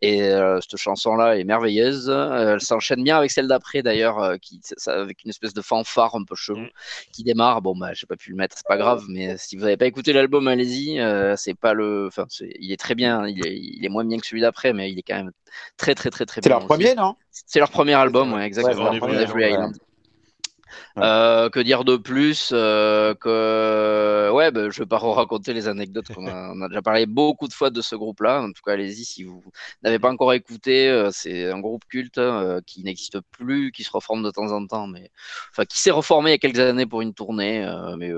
Et 0.01 0.21
euh, 0.23 0.59
cette 0.61 0.79
chanson-là 0.79 1.37
est 1.39 1.43
merveilleuse. 1.43 2.09
Elle 2.09 2.61
s'enchaîne 2.61 3.03
bien 3.03 3.17
avec 3.17 3.31
celle 3.31 3.47
d'après 3.47 3.81
d'ailleurs, 3.81 4.19
euh, 4.21 4.37
qui 4.37 4.59
ça, 4.63 4.93
avec 5.01 5.23
une 5.23 5.31
espèce 5.31 5.53
de 5.55 5.61
fanfare 5.61 6.13
un 6.15 6.23
peu 6.23 6.35
chelou 6.35 6.59
Mm. 6.59 6.69
qui 7.11 7.23
démarre. 7.23 7.61
Bon 7.63 7.75
bah 7.75 7.93
j'ai 7.93 8.05
pas 8.05 8.15
pu 8.15 8.29
le 8.29 8.35
mettre, 8.37 8.55
c'est 8.57 8.67
pas 8.67 8.77
grave, 8.77 9.03
mais 9.09 9.35
si 9.37 9.55
vous 9.57 9.63
n'avez 9.63 9.77
pas 9.77 9.87
écouté 9.87 10.13
l'album, 10.13 10.47
allez-y. 10.47 10.99
Euh, 10.99 11.35
c'est 11.35 11.55
pas 11.55 11.73
le, 11.73 12.05
enfin 12.07 12.25
c'est- 12.29 12.53
il 12.59 12.71
est 12.71 12.77
très 12.77 12.93
bien, 12.95 13.27
il 13.27 13.45
est, 13.47 13.55
il 13.57 13.83
est 13.83 13.89
moins 13.89 14.05
bien 14.05 14.19
que 14.19 14.27
celui 14.27 14.41
d'après, 14.41 14.71
mais 14.73 14.91
il 14.91 14.99
est 14.99 15.03
quand 15.03 15.15
même 15.15 15.31
très 15.77 15.95
très 15.95 16.11
très 16.11 16.25
très 16.27 16.41
C'est 16.41 16.49
bien. 16.49 16.59
leur 16.59 16.59
aussi. 16.59 16.67
premier, 16.67 16.93
non? 16.95 17.15
C'est 17.31 17.59
leur 17.59 17.71
premier 17.71 17.93
album, 17.95 18.29
Ouais, 18.29 18.35
ouais, 18.35 18.41
c'est 18.41 18.45
exactement. 18.47 18.83
leur 18.85 18.93
On 18.93 18.99
premier 18.99 19.21
Every 19.21 19.43
album, 19.45 19.59
Island. 19.59 19.75
Ouais. 20.95 21.03
Euh, 21.03 21.49
que 21.49 21.59
dire 21.59 21.83
de 21.83 21.97
plus 21.97 22.51
euh, 22.53 23.13
que 23.15 24.29
ouais 24.31 24.51
bah, 24.51 24.69
je 24.69 24.79
vais 24.79 24.85
pas 24.85 24.97
raconter 24.99 25.53
les 25.53 25.67
anecdotes 25.67 26.07
qu'on 26.13 26.27
a, 26.27 26.51
on 26.53 26.61
a 26.61 26.67
déjà 26.67 26.81
parlé 26.81 27.05
beaucoup 27.05 27.47
de 27.47 27.53
fois 27.53 27.69
de 27.69 27.81
ce 27.81 27.95
groupe 27.95 28.21
là 28.21 28.41
en 28.41 28.51
tout 28.51 28.61
cas 28.65 28.73
allez-y 28.73 29.05
si 29.05 29.23
vous 29.23 29.43
n'avez 29.83 29.99
pas 29.99 30.09
encore 30.09 30.33
écouté 30.33 30.89
euh, 30.89 31.09
c'est 31.11 31.51
un 31.51 31.59
groupe 31.59 31.83
culte 31.89 32.17
euh, 32.17 32.61
qui 32.65 32.83
n'existe 32.83 33.19
plus 33.31 33.71
qui 33.71 33.83
se 33.83 33.91
reforme 33.91 34.23
de 34.23 34.31
temps 34.31 34.51
en 34.51 34.65
temps 34.67 34.87
mais 34.87 35.09
enfin 35.51 35.65
qui 35.65 35.79
s'est 35.79 35.91
reformé 35.91 36.31
il 36.31 36.33
y 36.33 36.35
a 36.35 36.39
quelques 36.39 36.59
années 36.59 36.85
pour 36.85 37.01
une 37.01 37.13
tournée 37.13 37.65
mais 37.97 38.11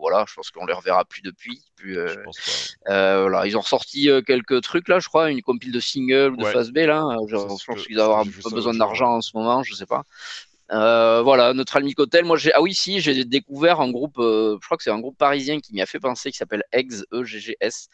voilà 0.00 0.24
je 0.28 0.34
pense 0.34 0.50
qu'on 0.50 0.66
les 0.66 0.74
reverra 0.74 1.04
plus 1.04 1.22
depuis 1.22 1.62
plus 1.76 1.94
Je 1.94 2.20
pense 2.24 2.76
pas. 2.86 3.20
voilà, 3.20 3.46
ils 3.46 3.56
ont 3.56 3.60
ressorti 3.60 4.08
quelques 4.26 4.62
trucs 4.62 4.88
là, 4.88 4.98
je 4.98 5.08
crois, 5.08 5.30
une 5.30 5.42
compile 5.42 5.72
de 5.72 5.80
singles 5.80 6.32
ou 6.32 6.36
de 6.36 6.44
Ouais. 6.44 6.52
phase 6.52 6.70
B 6.70 6.78
là. 6.78 7.04
Euh, 7.04 7.26
Je, 7.28 7.36
pense 7.36 7.64
qu'ils 7.86 7.96
doivent 7.96 8.10
avoir 8.10 8.20
un 8.20 8.30
peu 8.30 8.50
besoin 8.50 8.74
d'argent 8.74 9.16
en 9.16 9.20
ce 9.20 9.36
moment, 9.36 9.62
je 9.62 9.74
sais 9.74 9.86
pas. 9.86 10.04
Euh, 10.74 11.22
voilà, 11.22 11.54
Neutral 11.54 11.84
Micotel. 11.84 12.24
Moi, 12.24 12.36
j'ai 12.36 12.52
ah 12.52 12.60
oui, 12.60 12.74
si, 12.74 13.00
j'ai 13.00 13.24
découvert 13.24 13.80
un 13.80 13.90
groupe. 13.90 14.18
euh, 14.18 14.58
je 14.60 14.66
crois 14.66 14.76
que 14.76 14.82
c'est 14.82 14.90
un 14.90 14.98
groupe 15.00 15.16
parisien 15.16 15.60
qui 15.60 15.72
m'y 15.72 15.80
a 15.80 15.86
fait 15.86 16.00
penser, 16.00 16.30
qui 16.32 16.36
s'appelle 16.36 16.64
Eggs 16.72 17.04
E 17.12 17.24
G 17.24 17.38
G 17.38 17.56
S. 17.60 17.88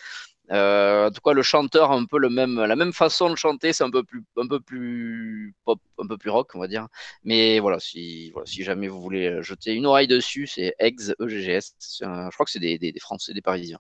Euh, 0.50 1.08
en 1.08 1.10
tout 1.12 1.20
cas, 1.20 1.32
le 1.32 1.42
chanteur 1.42 1.92
a 1.92 1.94
un 1.94 2.06
peu 2.06 2.18
le 2.18 2.28
même, 2.28 2.58
la 2.58 2.74
même 2.74 2.92
façon 2.92 3.30
de 3.30 3.36
chanter, 3.36 3.72
c'est 3.72 3.84
un 3.84 3.90
peu 3.90 4.02
plus, 4.02 4.24
un 4.36 4.48
peu 4.48 4.58
plus 4.58 5.54
pop, 5.64 5.78
un 5.98 6.06
peu 6.08 6.16
plus 6.18 6.30
rock, 6.30 6.50
on 6.54 6.58
va 6.58 6.66
dire. 6.68 6.88
Mais 7.22 7.60
voilà, 7.60 7.78
si, 7.78 8.30
voilà, 8.32 8.46
si 8.46 8.64
jamais 8.64 8.88
vous 8.88 9.00
voulez 9.00 9.42
jeter 9.42 9.74
une 9.74 9.86
oreille 9.86 10.08
dessus, 10.08 10.46
c'est 10.48 10.74
Eggs 10.80 11.12
E 11.20 11.28
G 11.28 11.42
G 11.42 11.52
S. 11.52 11.74
C'est 11.78 12.04
un- 12.06 12.30
Je 12.30 12.34
crois 12.34 12.46
que 12.46 12.50
c'est 12.52 12.58
des, 12.58 12.78
des, 12.78 12.92
des 12.92 13.00
Français, 13.00 13.32
des 13.34 13.42
Parisiens. 13.42 13.78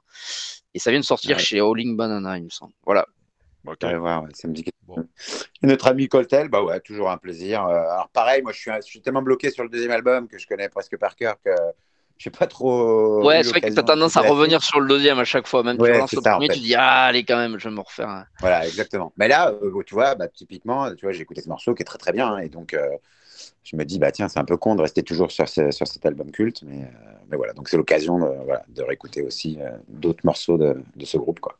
Et 0.74 0.78
ça 0.78 0.90
vient 0.90 1.00
de 1.00 1.04
sortir 1.04 1.36
Ouais. 1.38 1.42
chez 1.42 1.58
Howling 1.60 1.96
Banana, 1.96 2.36
il 2.38 2.44
me 2.44 2.50
semble. 2.50 2.74
Voilà. 2.84 3.06
Ouais, 3.64 3.76
ça 4.34 4.48
me 4.48 4.54
dit 4.54 4.64
quelque 4.64 4.74
Bon. 4.86 5.06
Et 5.62 5.66
notre 5.68 5.86
ami 5.86 6.08
Coltel, 6.08 6.48
bah 6.48 6.62
ouais, 6.64 6.80
toujours 6.80 7.10
un 7.10 7.16
plaisir. 7.16 7.64
Euh, 7.64 7.74
alors 7.74 8.08
pareil, 8.08 8.42
moi 8.42 8.50
je 8.52 8.58
suis, 8.58 8.70
je 8.76 8.80
suis 8.82 9.00
tellement 9.00 9.22
bloqué 9.22 9.50
sur 9.50 9.62
le 9.62 9.68
deuxième 9.68 9.92
album 9.92 10.26
que 10.26 10.36
je 10.36 10.46
connais 10.48 10.68
presque 10.68 10.96
par 10.96 11.14
cœur 11.14 11.36
que 11.44 11.50
je 12.18 12.24
sais 12.24 12.30
pas 12.30 12.46
trop. 12.48 13.22
Ouais, 13.22 13.42
c'est 13.44 13.50
vrai 13.50 13.60
que 13.60 13.66
l'occasion 13.66 13.82
t'as 13.82 13.94
tendance 13.94 14.16
à 14.16 14.22
revenir 14.22 14.62
sur 14.62 14.80
le 14.80 14.88
deuxième 14.88 15.18
à 15.20 15.24
chaque 15.24 15.46
fois. 15.46 15.62
Même 15.62 15.78
Ouais, 15.78 15.88
tu 15.88 15.92
relances 15.92 16.10
c'est 16.10 16.16
le 16.16 16.22
en 16.22 16.24
premier, 16.32 16.48
fait. 16.48 16.54
tu 16.54 16.60
dis 16.60 16.74
ah 16.74 17.04
allez 17.04 17.24
quand 17.24 17.36
même, 17.36 17.58
je 17.58 17.68
vais 17.68 17.74
me 17.74 17.80
refaire. 17.80 18.08
un-. 18.08 18.26
Voilà, 18.40 18.66
exactement. 18.66 19.12
Mais 19.16 19.28
là, 19.28 19.50
euh, 19.52 19.82
tu 19.84 19.94
vois, 19.94 20.14
bah, 20.14 20.26
typiquement, 20.28 20.92
tu 20.94 21.04
vois, 21.04 21.12
j'ai 21.12 21.22
écouté 21.22 21.42
ce 21.42 21.48
morceau 21.48 21.74
qui 21.74 21.82
est 21.82 21.84
très 21.84 21.98
très 21.98 22.12
bien, 22.12 22.26
hein, 22.28 22.38
et 22.38 22.48
donc 22.48 22.74
euh, 22.74 22.88
je 23.64 23.76
me 23.76 23.84
dis 23.84 23.98
bah 23.98 24.12
tiens, 24.12 24.28
c'est 24.28 24.38
un 24.40 24.44
peu 24.44 24.56
con 24.56 24.74
de 24.76 24.82
rester 24.82 25.02
toujours 25.02 25.30
sur, 25.30 25.48
ce- 25.48 25.70
sur 25.70 25.86
cet 25.86 26.06
album 26.06 26.30
culte, 26.32 26.62
mais, 26.62 26.82
euh, 26.84 26.86
mais 27.30 27.36
voilà, 27.36 27.52
donc 27.52 27.68
c'est 27.68 27.76
l'occasion 27.76 28.18
de, 28.18 28.26
voilà, 28.44 28.64
de 28.68 28.82
réécouter 28.82 29.22
aussi 29.22 29.58
euh, 29.60 29.70
d'autres 29.88 30.24
morceaux 30.24 30.58
de, 30.58 30.82
de 30.96 31.04
ce 31.04 31.18
groupe, 31.18 31.40
quoi. 31.40 31.58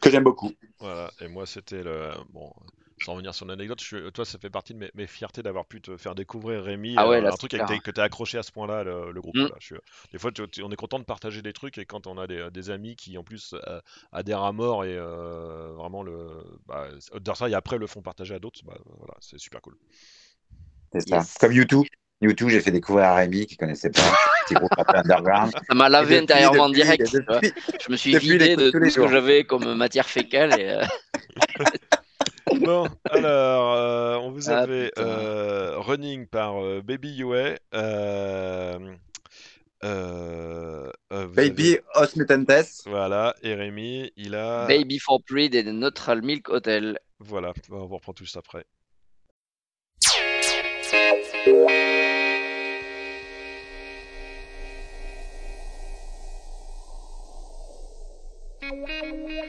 Que 0.00 0.10
j'aime 0.10 0.24
beaucoup. 0.24 0.50
Voilà, 0.80 1.10
et 1.20 1.28
moi 1.28 1.46
c'était 1.46 1.82
le. 1.82 2.10
Bon, 2.32 2.52
sans 3.02 3.12
revenir 3.12 3.34
sur 3.34 3.44
l'anecdote, 3.46 3.80
suis- 3.80 4.12
toi 4.12 4.24
ça 4.24 4.38
fait 4.38 4.50
partie 4.50 4.72
de 4.72 4.78
mes, 4.78 4.90
mes 4.94 5.06
fiertés 5.06 5.42
d'avoir 5.42 5.66
pu 5.66 5.80
te 5.80 5.96
faire 5.96 6.14
découvrir 6.14 6.62
Rémi, 6.62 6.94
Ah 6.96 7.08
ouais, 7.08 7.18
euh, 7.18 7.20
là, 7.22 7.30
un 7.32 7.36
truc 7.36 7.50
clair. 7.50 7.66
que 7.82 7.90
tu 7.90 8.00
as 8.00 8.04
accroché 8.04 8.38
à 8.38 8.42
ce 8.42 8.52
point-là, 8.52 8.82
le, 8.84 9.12
le 9.12 9.20
groupe. 9.20 9.36
Mm. 9.36 9.48
suis- 9.60 9.76
des 10.12 10.18
fois, 10.18 10.30
on 10.62 10.70
est 10.70 10.76
content 10.76 10.98
de 10.98 11.04
partager 11.04 11.42
des 11.42 11.52
trucs, 11.52 11.76
et 11.78 11.84
quand 11.84 12.06
on 12.06 12.18
a 12.18 12.26
des, 12.26 12.48
des 12.52 12.70
amis 12.70 12.96
qui 12.96 13.18
en 13.18 13.24
plus 13.24 13.54
euh, 13.66 13.80
adhèrent 14.12 14.42
à 14.44 14.52
mort 14.52 14.84
et 14.84 14.96
euh, 14.96 15.72
vraiment 15.74 16.02
le. 16.02 16.28
Bah, 16.66 16.88
dans 17.20 17.34
ça, 17.34 17.48
et 17.48 17.54
après 17.54 17.78
le 17.78 17.86
font 17.86 18.02
partager 18.02 18.34
à 18.34 18.38
d'autres, 18.38 18.60
bah, 18.64 18.78
voilà, 18.98 19.14
c'est 19.20 19.38
super 19.38 19.60
cool. 19.60 19.74
C'est 20.92 21.08
ça. 21.08 21.16
Yes. 21.16 21.34
Comme 21.38 21.52
YouTube. 21.52 21.84
YouTube, 22.24 22.48
j'ai 22.48 22.60
fait 22.60 22.70
découvrir 22.70 23.06
à 23.06 23.14
Rémi 23.14 23.46
qui 23.46 23.56
connaissait 23.56 23.90
pas, 23.90 24.00
un 24.00 24.44
petit 24.46 24.54
groupe 24.54 24.70
un 24.76 24.84
peu 24.84 24.98
underground. 24.98 25.52
Ça 25.68 25.74
m'a 25.74 25.88
lavé 25.88 26.20
depuis- 26.20 26.22
intérieurement 26.24 26.68
depuis- 26.68 26.82
direct. 26.82 27.12
depuis- 27.12 27.52
Je 27.86 27.92
me 27.92 27.96
suis 27.96 28.16
vidé 28.18 28.56
de 28.56 28.70
tout 28.70 28.90
ce 28.90 28.96
que 29.00 29.08
j'avais 29.08 29.44
comme 29.44 29.74
matière 29.74 30.08
fécale. 30.08 30.58
Et, 30.60 30.70
euh, 30.70 30.84
Bon, 32.60 32.86
alors, 33.10 33.72
euh, 33.74 34.16
on 34.16 34.30
vous 34.30 34.50
Ah, 34.50 34.58
avait 34.60 34.92
euh, 34.98 35.74
Running 35.78 36.26
par 36.26 36.62
euh, 36.62 36.82
Baby 36.84 37.10
Yue. 37.16 37.26
euh, 37.34 37.56
euh, 39.82 40.90
euh, 41.12 41.26
Baby 41.28 41.72
avez- 41.74 41.82
Os 41.96 42.16
Mutantes. 42.16 42.82
Voilà, 42.86 43.34
et 43.42 43.54
Rémi, 43.54 44.12
il 44.16 44.34
a. 44.34 44.66
Baby 44.66 44.98
for 44.98 45.20
Breed 45.28 45.54
et 45.54 45.64
Neutral 45.64 46.22
Milk 46.22 46.48
Hotel. 46.48 46.98
Voilà, 47.18 47.52
on 47.70 47.86
vous 47.86 47.94
reprend 47.96 48.12
tout 48.12 48.24
juste 48.24 48.36
après. 48.36 48.64
Yeah, 58.64 58.72
yeah, 58.72 59.12
yeah. 59.28 59.43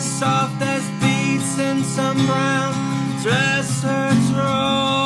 Soft 0.00 0.60
as 0.60 0.84
beats 1.00 1.58
in 1.58 1.82
some 1.82 2.26
brown 2.26 2.74
dresser 3.22 4.10
drawer 4.32 5.05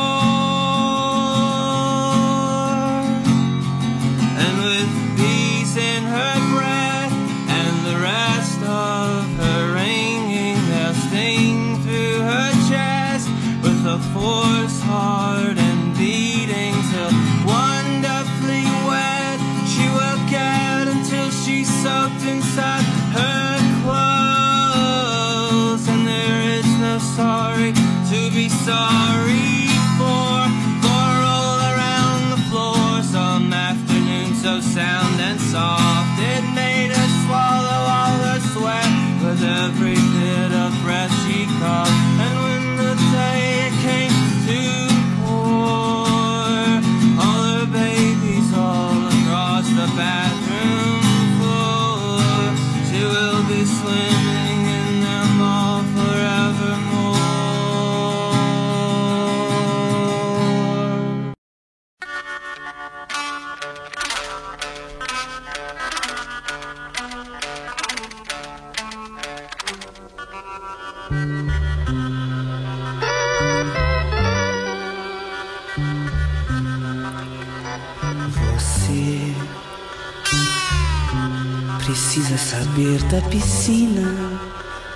da 83.10 83.20
piscina, 83.22 84.38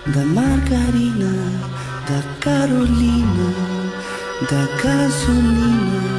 da 0.06 0.24
margarina, 0.24 1.32
da 2.06 2.22
Carolina, 2.40 3.52
da 4.48 4.66
gasolina. 4.80 6.14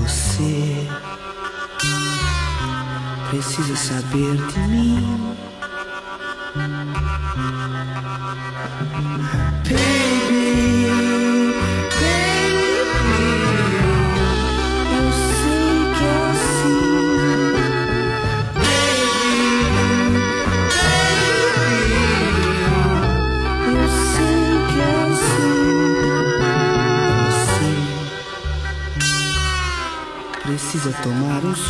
Você 0.00 0.86
precisa 3.30 3.74
saber 3.74 4.36
de 4.36 4.58
mim. 4.68 5.33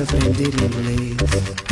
of 0.00 0.14
indignant 0.14 0.74
release. 0.76 1.69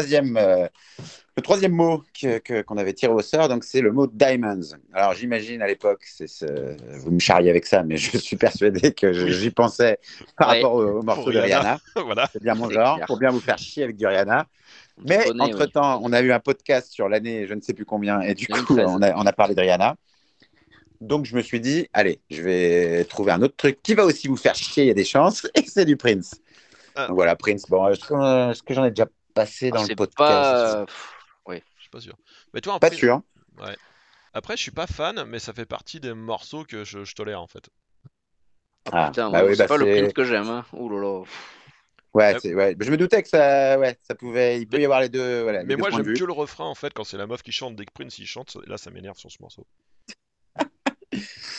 Troisième, 0.00 0.36
euh, 0.36 0.66
le 1.36 1.42
troisième 1.42 1.72
mot 1.72 2.02
que- 2.20 2.62
qu'on 2.62 2.76
avait 2.76 2.92
tiré 2.92 3.12
au 3.12 3.20
sort, 3.22 3.48
donc 3.48 3.64
c'est 3.64 3.80
le 3.80 3.92
mot 3.92 4.06
diamonds. 4.06 4.60
Alors, 4.92 5.14
j'imagine 5.14 5.62
à 5.62 5.66
l'époque, 5.66 6.04
ce- 6.04 6.76
vous 6.98 7.10
me 7.10 7.18
charriez 7.18 7.50
avec 7.50 7.66
ça, 7.66 7.82
mais 7.82 7.96
je 7.96 8.16
suis 8.18 8.36
persuadé 8.36 8.92
que 8.92 9.12
j'y 9.12 9.50
pensais 9.50 9.98
par 10.36 10.48
Ouais. 10.50 10.56
rapport 10.56 10.74
au, 10.74 10.82
au 10.98 11.02
morceau 11.02 11.30
de 11.30 11.38
Rihanna. 11.38 11.74
Rihanna. 11.74 11.80
voilà. 12.04 12.28
C'est 12.32 12.42
bien 12.42 12.54
mon 12.54 12.68
genre, 12.70 12.96
clair. 12.96 13.06
pour 13.06 13.18
bien 13.18 13.30
vous 13.30 13.40
faire 13.40 13.58
chier 13.58 13.84
avec 13.84 13.96
du 13.96 14.06
Rihanna. 14.06 14.46
Mais 15.06 15.24
oui. 15.30 15.40
entre-temps, 15.40 16.00
on 16.02 16.12
a 16.12 16.20
eu 16.20 16.30
un 16.32 16.40
podcast 16.40 16.92
sur 16.92 17.08
l'année, 17.08 17.46
je 17.46 17.54
ne 17.54 17.60
sais 17.62 17.72
plus 17.72 17.86
combien, 17.86 18.20
et 18.20 18.34
du 18.34 18.46
coup, 18.46 18.74
2013. 18.74 18.86
on 18.88 19.00
a, 19.02 19.14
on 19.16 19.24
a 19.26 19.32
parlé 19.32 19.54
de 19.54 19.60
Rihanna. 19.60 19.96
Donc, 21.00 21.24
je 21.24 21.34
me 21.34 21.40
suis 21.40 21.60
dit, 21.60 21.88
allez, 21.94 22.20
je 22.30 22.42
vais 22.42 23.04
trouver 23.04 23.32
un 23.32 23.40
autre 23.40 23.56
truc 23.56 23.78
qui 23.82 23.94
va 23.94 24.04
aussi 24.04 24.28
vous 24.28 24.36
faire 24.36 24.54
chier, 24.54 24.84
il 24.84 24.86
y 24.88 24.90
a 24.90 24.94
des 24.94 25.04
chances, 25.04 25.46
et 25.54 25.62
c'est 25.66 25.86
du 25.86 25.96
Prince. 25.96 26.34
Ah. 26.94 27.06
Donc 27.06 27.14
voilà, 27.16 27.36
Prince. 27.36 27.64
Bon, 27.70 27.88
est-ce 27.88 28.00
que, 28.04 28.50
est-ce 28.50 28.62
que 28.62 28.74
j'en 28.74 28.84
ai 28.84 28.90
déjà 28.90 29.06
passé 29.34 29.70
dans 29.70 29.78
Ah, 29.78 29.82
le 29.82 29.86
c'est 29.88 29.96
podcast 29.96 30.16
pas. 30.16 30.86
Je 31.76 31.82
suis 31.82 31.90
pas 31.90 32.00
sûr. 32.00 32.16
Mais 32.54 32.60
toi, 32.60 32.74
en 32.74 32.78
Pas 32.78 32.90
sûr. 32.90 33.22
Ouais. 33.58 33.76
Après, 34.32 34.56
je 34.56 34.62
suis 34.62 34.70
pas 34.70 34.86
fan, 34.86 35.24
mais 35.24 35.38
ça 35.38 35.52
fait 35.52 35.66
partie 35.66 35.98
des 36.00 36.14
morceaux 36.14 36.64
que 36.64 36.84
je, 36.84 37.04
je 37.04 37.14
tolère 37.14 37.40
en 37.40 37.46
fait. 37.48 37.68
Ah, 38.92 39.06
Putain, 39.08 39.30
bah 39.30 39.44
oui, 39.44 39.52
c'est 39.56 39.62
bah 39.62 39.68
pas 39.68 39.76
le 39.76 39.86
Prince 39.86 40.12
que 40.12 40.24
j'aime. 40.24 40.48
Hein. 40.48 40.64
Ouh 40.72 40.88
là 40.88 41.00
là. 41.00 41.22
Ouais, 42.12 42.32
Ouais. 42.34 42.40
c'est- 42.40 42.54
ouais. 42.54 42.76
Je 42.80 42.90
me 42.90 42.96
doutais 42.96 43.22
que 43.22 43.28
ça, 43.28 43.78
ouais, 43.78 43.96
ça 44.02 44.14
pouvait, 44.14 44.60
il 44.60 44.66
peut 44.68 44.80
y 44.80 44.84
avoir 44.84 45.00
les 45.00 45.08
deux, 45.08 45.42
voilà, 45.42 45.60
les 45.62 45.66
Mais 45.66 45.74
deux 45.74 45.80
moi, 45.80 45.90
j'aime 45.90 46.12
que 46.12 46.24
le 46.24 46.32
refrain 46.32 46.66
en 46.66 46.74
fait 46.74 46.92
quand 46.92 47.04
c'est 47.04 47.16
la 47.18 47.26
meuf 47.26 47.42
qui 47.42 47.52
chante. 47.52 47.76
Dès 47.76 47.84
que 47.84 47.92
Prince 47.92 48.18
il 48.18 48.26
chante, 48.26 48.56
là 48.66 48.78
ça 48.78 48.90
m'énerve 48.90 49.16
sur 49.18 49.30
ce 49.30 49.36
morceau. 49.40 49.66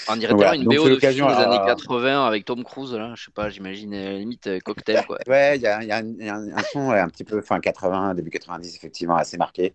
On 0.10 0.16
dirait 0.16 0.34
Voilà, 0.34 0.56
une 0.56 0.64
BO 0.66 0.84
c'est 0.84 0.90
de 0.90 1.00
film 1.00 1.28
des 1.28 1.34
alors- 1.34 1.54
années 1.54 1.66
80 1.66 2.26
avec 2.26 2.46
Tom 2.46 2.64
Cruise, 2.64 2.94
là. 2.94 3.14
Je 3.16 3.26
sais 3.26 3.32
pas, 3.32 3.50
j'imagine 3.50 3.94
euh, 3.94 4.18
limite 4.18 4.48
euh, 4.48 4.60
cocktail, 4.60 5.06
quoi. 5.06 5.18
Ouais, 5.28 5.58
il 5.58 5.62
y 5.62 5.68
a, 5.68 5.84
y 5.84 5.92
un, 5.92 6.06
il 6.20 6.26
y 6.26 6.30
a 6.30 6.36
un- 6.36 6.52
un 6.58 6.64
son 6.64 6.90
ouais, 6.90 7.00
un 7.00 7.08
petit 7.10 7.24
peu 7.24 7.42
fin 7.42 7.60
80, 7.60 8.14
début 8.16 8.30
90, 8.30 8.76
effectivement, 8.76 9.16
assez 9.16 9.38
marqué. 9.38 9.74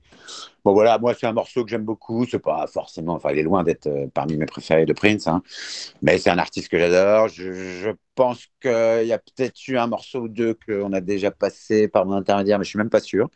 Bon, 0.64 0.72
voilà, 0.72 0.98
moi, 0.98 1.14
c'est 1.14 1.26
un 1.26 1.32
morceau 1.32 1.64
que 1.64 1.70
j'aime 1.70 1.84
beaucoup. 1.84 2.26
C'est 2.26 2.40
pas 2.40 2.66
forcément, 2.66 3.14
enfin, 3.14 3.30
il 3.30 3.38
est 3.38 3.42
loin 3.44 3.62
d'être 3.62 3.86
euh, 3.86 4.06
parmi 4.12 4.36
mes 4.36 4.46
préférés 4.46 4.84
de 4.84 4.92
Prince, 4.92 5.26
hein. 5.28 5.42
mais 6.02 6.18
c'est 6.18 6.30
un 6.30 6.38
artiste 6.38 6.68
que 6.68 6.78
j'adore. 6.78 7.28
Je, 7.28 7.52
je 7.52 7.90
pense 8.14 8.46
qu'il 8.60 9.06
y 9.06 9.12
a 9.12 9.18
peut-être 9.18 9.68
eu 9.68 9.78
un 9.78 9.86
morceau 9.86 10.22
ou 10.22 10.28
deux 10.28 10.54
qu'on 10.66 10.92
a 10.92 11.00
déjà 11.00 11.30
passé 11.30 11.86
par 11.88 12.04
mon 12.04 12.14
intermédiaire, 12.14 12.58
mais 12.58 12.64
je 12.64 12.70
suis 12.70 12.78
même 12.78 12.90
pas 12.90 13.00
sûr. 13.00 13.28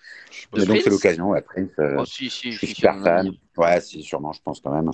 Mais 0.56 0.66
donc, 0.66 0.78
c'est 0.82 0.90
l'occasion, 0.90 1.28
ouais, 1.30 1.42
Prince. 1.42 1.70
euh, 1.78 1.96
Oh, 2.00 2.04
si, 2.04 2.28
si, 2.30 2.50
je 2.52 2.58
suis 2.58 2.66
si, 2.68 2.74
super 2.74 3.00
fan. 3.00 3.30
Ouais, 3.56 3.80
si, 3.80 4.02
sûrement, 4.02 4.32
je 4.32 4.40
pense 4.42 4.60
quand 4.60 4.72
même. 4.72 4.90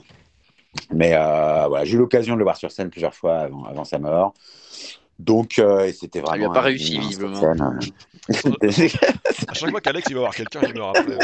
Mais 0.93 1.15
euh, 1.15 1.67
voilà, 1.69 1.85
j'ai 1.85 1.95
eu 1.95 1.99
l'occasion 1.99 2.35
de 2.35 2.39
le 2.39 2.45
voir 2.45 2.57
sur 2.57 2.71
scène 2.71 2.91
plusieurs 2.91 3.15
fois 3.15 3.41
avant, 3.41 3.65
avant 3.65 3.85
sa 3.85 3.99
mort. 3.99 4.35
Donc, 5.19 5.59
euh, 5.59 5.91
c'était 5.99 6.21
vraiment. 6.21 6.51
a 6.51 6.55
pas 6.55 6.61
un- 6.61 6.65
réussi, 6.65 6.99
visiblement. 6.99 7.43
euh. 7.43 7.79
À 9.49 9.55
chaque 9.55 9.71
fois 9.71 9.81
qu'Alex 9.81 10.07
il 10.11 10.15
va 10.15 10.21
voir 10.21 10.35
quelqu'un, 10.35 10.61
il 10.67 10.75
me 10.75 10.83
rappelle. 10.83 11.19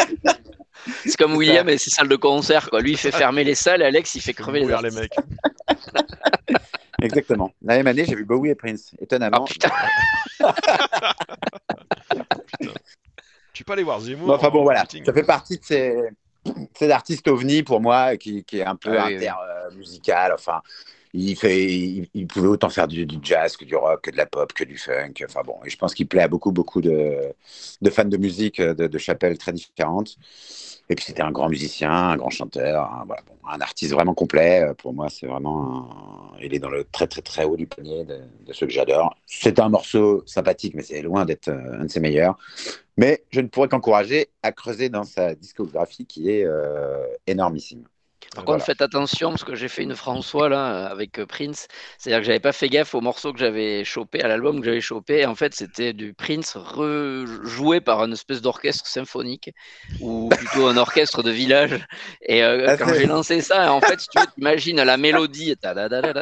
C'est 1.05 1.17
comme 1.17 1.37
William 1.37 1.69
et 1.69 1.77
ses 1.79 1.91
salles 1.91 2.09
de 2.09 2.17
concert, 2.17 2.71
quoi. 2.71 2.81
Lui, 2.81 2.93
il 2.93 2.97
fait 2.97 3.11
fermer 3.13 3.45
les 3.45 3.55
salles, 3.55 3.83
Alex, 3.83 4.15
il 4.15 4.21
fait 4.23 4.33
crever 4.33 4.61
les 4.61 4.67
les 4.67 4.91
mecs. 4.91 5.13
Exactement. 7.03 7.51
La 7.63 7.77
même 7.77 7.87
année, 7.89 8.05
j'ai 8.05 8.15
vu 8.15 8.25
Bowie 8.25 8.51
et 8.51 8.55
Prince. 8.55 8.93
Étonnamment. 9.01 9.45
putain, 9.51 9.69
Tu 13.53 13.65
peux 13.65 13.73
aller 13.73 13.83
voir 13.83 14.01
Zemmour. 14.01 14.29
Bon, 14.29 14.35
enfin 14.35 14.51
bon, 14.51 14.61
en 14.61 14.65
voilà. 14.65 14.83
meeting. 14.83 15.05
Ça 15.05 15.13
fait 15.13 15.23
partie 15.25 15.59
de 15.59 15.65
ces, 15.65 15.97
ces 16.75 16.91
artistes 16.91 17.29
ovni 17.29 17.63
pour 17.63 17.81
moi, 17.81 18.17
qui, 18.17 18.45
qui 18.45 18.59
est 18.59 18.65
un 18.65 18.77
peu 18.77 18.99
Ah 18.99 19.07
oui, 19.07 19.17
oui. 19.19 19.27
inter-musical. 19.29 20.33
Enfin, 20.35 20.63
il, 21.13 22.27
pouvait 22.27 22.49
autant 22.49 22.69
faire 22.71 22.89
du, 22.89 23.07
jazz 23.23 23.57
que 23.57 23.65
du 23.65 23.77
rock, 23.77 24.03
que 24.03 24.11
de 24.11 24.17
la 24.17 24.27
pop, 24.27 24.53
que 24.53 24.65
du 24.65 24.79
funk. 24.79 25.15
Enfin 25.25 25.43
bon, 25.45 25.57
et 25.65 25.71
je 25.71 25.77
pense 25.77 25.95
qu'il 25.95 26.09
plaît 26.09 26.23
à 26.23 26.29
beaucoup, 26.29 26.53
beaucoup 26.53 26.81
de, 26.81 27.35
fans 27.91 28.05
de 28.05 28.17
musique 28.17 28.61
de, 28.61 28.87
de 28.87 28.99
chapelles 28.99 29.39
très 29.39 29.53
différentes. 29.53 30.17
Et 30.89 30.95
puis 30.95 31.05
c'était 31.07 31.23
un 31.23 31.31
grand 31.31 31.49
musicien, 31.49 31.91
un 31.91 32.17
grand 32.17 32.31
chanteur, 32.31 33.07
un, 33.49 33.61
artiste 33.61 33.93
vraiment 33.93 34.15
complet. 34.15 34.63
Euh, 34.63 34.75
Pour 34.75 34.93
moi, 34.93 35.09
c'est 35.09 35.27
vraiment, 35.27 36.35
il 36.43 36.55
est 36.55 36.59
dans 36.59 36.69
le 36.69 36.85
très 36.85 37.07
très 37.07 37.23
très 37.23 37.45
haut 37.45 37.57
du 37.57 37.67
panier 37.67 38.05
de, 38.05 38.53
ceux 38.53 38.67
que 38.67 38.73
j'adore. 38.73 39.15
C'est 39.27 39.59
un 39.59 39.69
morceau 39.69 40.23
sympathique, 40.27 40.75
mais 40.75 40.83
c'est 40.83 41.03
loin 41.03 41.25
d'être 41.25 41.49
euh, 41.49 41.81
un 41.81 41.85
de 41.85 41.91
ses 41.91 42.01
meilleurs. 42.01 42.37
Mais 42.97 43.25
je 43.31 43.41
ne 43.41 43.47
pourrais 43.47 43.69
qu'encourager 43.69 44.29
à 44.43 44.53
creuser 44.53 44.89
dans 44.91 45.05
sa 45.05 45.35
discographie 45.35 46.05
qui 46.05 46.31
est 46.31 46.45
euh, 46.45 47.07
énormissime. 47.27 47.85
Par 48.35 48.45
Voilà. 48.45 48.59
contre, 48.61 48.67
faites 48.67 48.81
attention 48.81 49.31
parce 49.31 49.45
que 49.45 49.55
j'ai 49.55 49.69
fait 49.69 49.83
une 49.83 49.95
François 49.95 50.49
là 50.49 50.87
avec 50.87 51.19
euh, 51.19 51.27
Prince. 51.27 51.69
C'est-à-dire 51.99 52.21
que 52.21 52.27
j'avais 52.27 52.41
pas 52.41 52.53
fait 52.53 52.69
gaffe 52.71 52.95
au 52.95 53.01
morceau 53.03 53.33
que 53.33 53.39
j'avais 53.39 53.85
chopé, 53.85 54.23
à 54.23 54.29
l'album 54.29 54.61
que 54.61 54.65
j'avais 54.67 54.81
chopé. 54.81 55.19
Et 55.21 55.27
en 55.27 55.35
fait, 55.35 55.55
c'était 55.55 55.93
du 55.93 56.15
Prince 56.15 56.57
joué 57.45 57.81
par 57.81 58.03
une 58.05 58.15
espèce 58.15 58.41
d'orchestre 58.41 58.87
symphonique 58.87 59.51
ou 60.01 60.31
plutôt 60.31 60.67
un 60.67 60.77
orchestre 60.79 61.23
de 61.23 61.31
village. 61.31 61.87
Et 62.23 62.43
euh, 62.43 62.69
Ah, 62.69 62.77
quand 62.77 62.95
j'ai 62.95 63.07
lancé 63.07 63.43
ça, 63.43 63.73
en 63.73 63.81
fait, 63.81 64.01
si 64.01 64.09
tu 64.09 64.19
veux, 64.19 64.27
t'imagines 64.35 64.83
la 64.83 64.97
mélodie, 64.97 65.55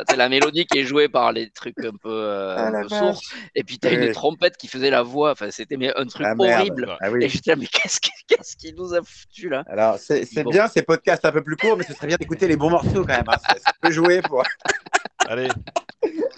c'est 0.09 0.17
la 0.17 0.29
mélodie 0.29 0.67
qui 0.67 0.79
est 0.79 0.85
jouée 0.85 1.09
par 1.09 1.33
les 1.33 1.51
trucs 1.51 1.79
un 1.85 1.91
peu, 1.93 2.11
euh, 2.11 2.57
Ah, 2.59 2.67
un 2.69 2.83
peu 2.83 2.89
sourds. 2.89 3.23
Et 3.55 3.63
puis 3.63 3.79
t'as 3.79 3.91
Oui. 3.91 4.07
une 4.07 4.13
trompette 4.13 4.57
qui 4.57 4.67
faisait 4.67 4.91
la 4.91 5.03
voix. 5.03 5.31
Enfin, 5.33 5.51
c'était 5.51 5.77
un 5.97 6.07
truc 6.07 6.27
Ah, 6.27 6.35
horrible. 6.39 6.97
Ah 7.01 7.09
Et 7.09 7.13
oui. 7.13 7.29
j'étais 7.29 7.51
là, 7.53 7.57
mais 7.57 7.67
qu'est-ce 7.67 8.01
qui- 8.01 8.11
qu'est-ce 8.27 8.57
qu'il 8.57 8.75
nous 8.75 8.95
a 8.95 9.01
foutu 9.03 9.49
là? 9.49 9.65
Alors, 9.69 9.99
c'est 9.99 10.27
Bon. 10.43 10.51
bien 10.51 10.69
ces 10.69 10.83
podcasts 10.83 11.25
un 11.25 11.33
peu 11.33 11.43
plus 11.43 11.57
courts, 11.57 11.77
mais 11.77 11.85
serait 12.01 12.07
bien 12.09 12.17
d'écouter 12.19 12.49
les 12.49 12.57
bons 12.57 12.71
morceaux 12.71 13.05
quand 13.05 13.17
même. 13.17 13.25
hein. 13.29 13.37
Ça, 13.47 13.55
ça 13.65 13.73
peut 13.81 13.91
jouer 13.91 14.23
pour. 14.23 14.43
Allez. 15.29 15.49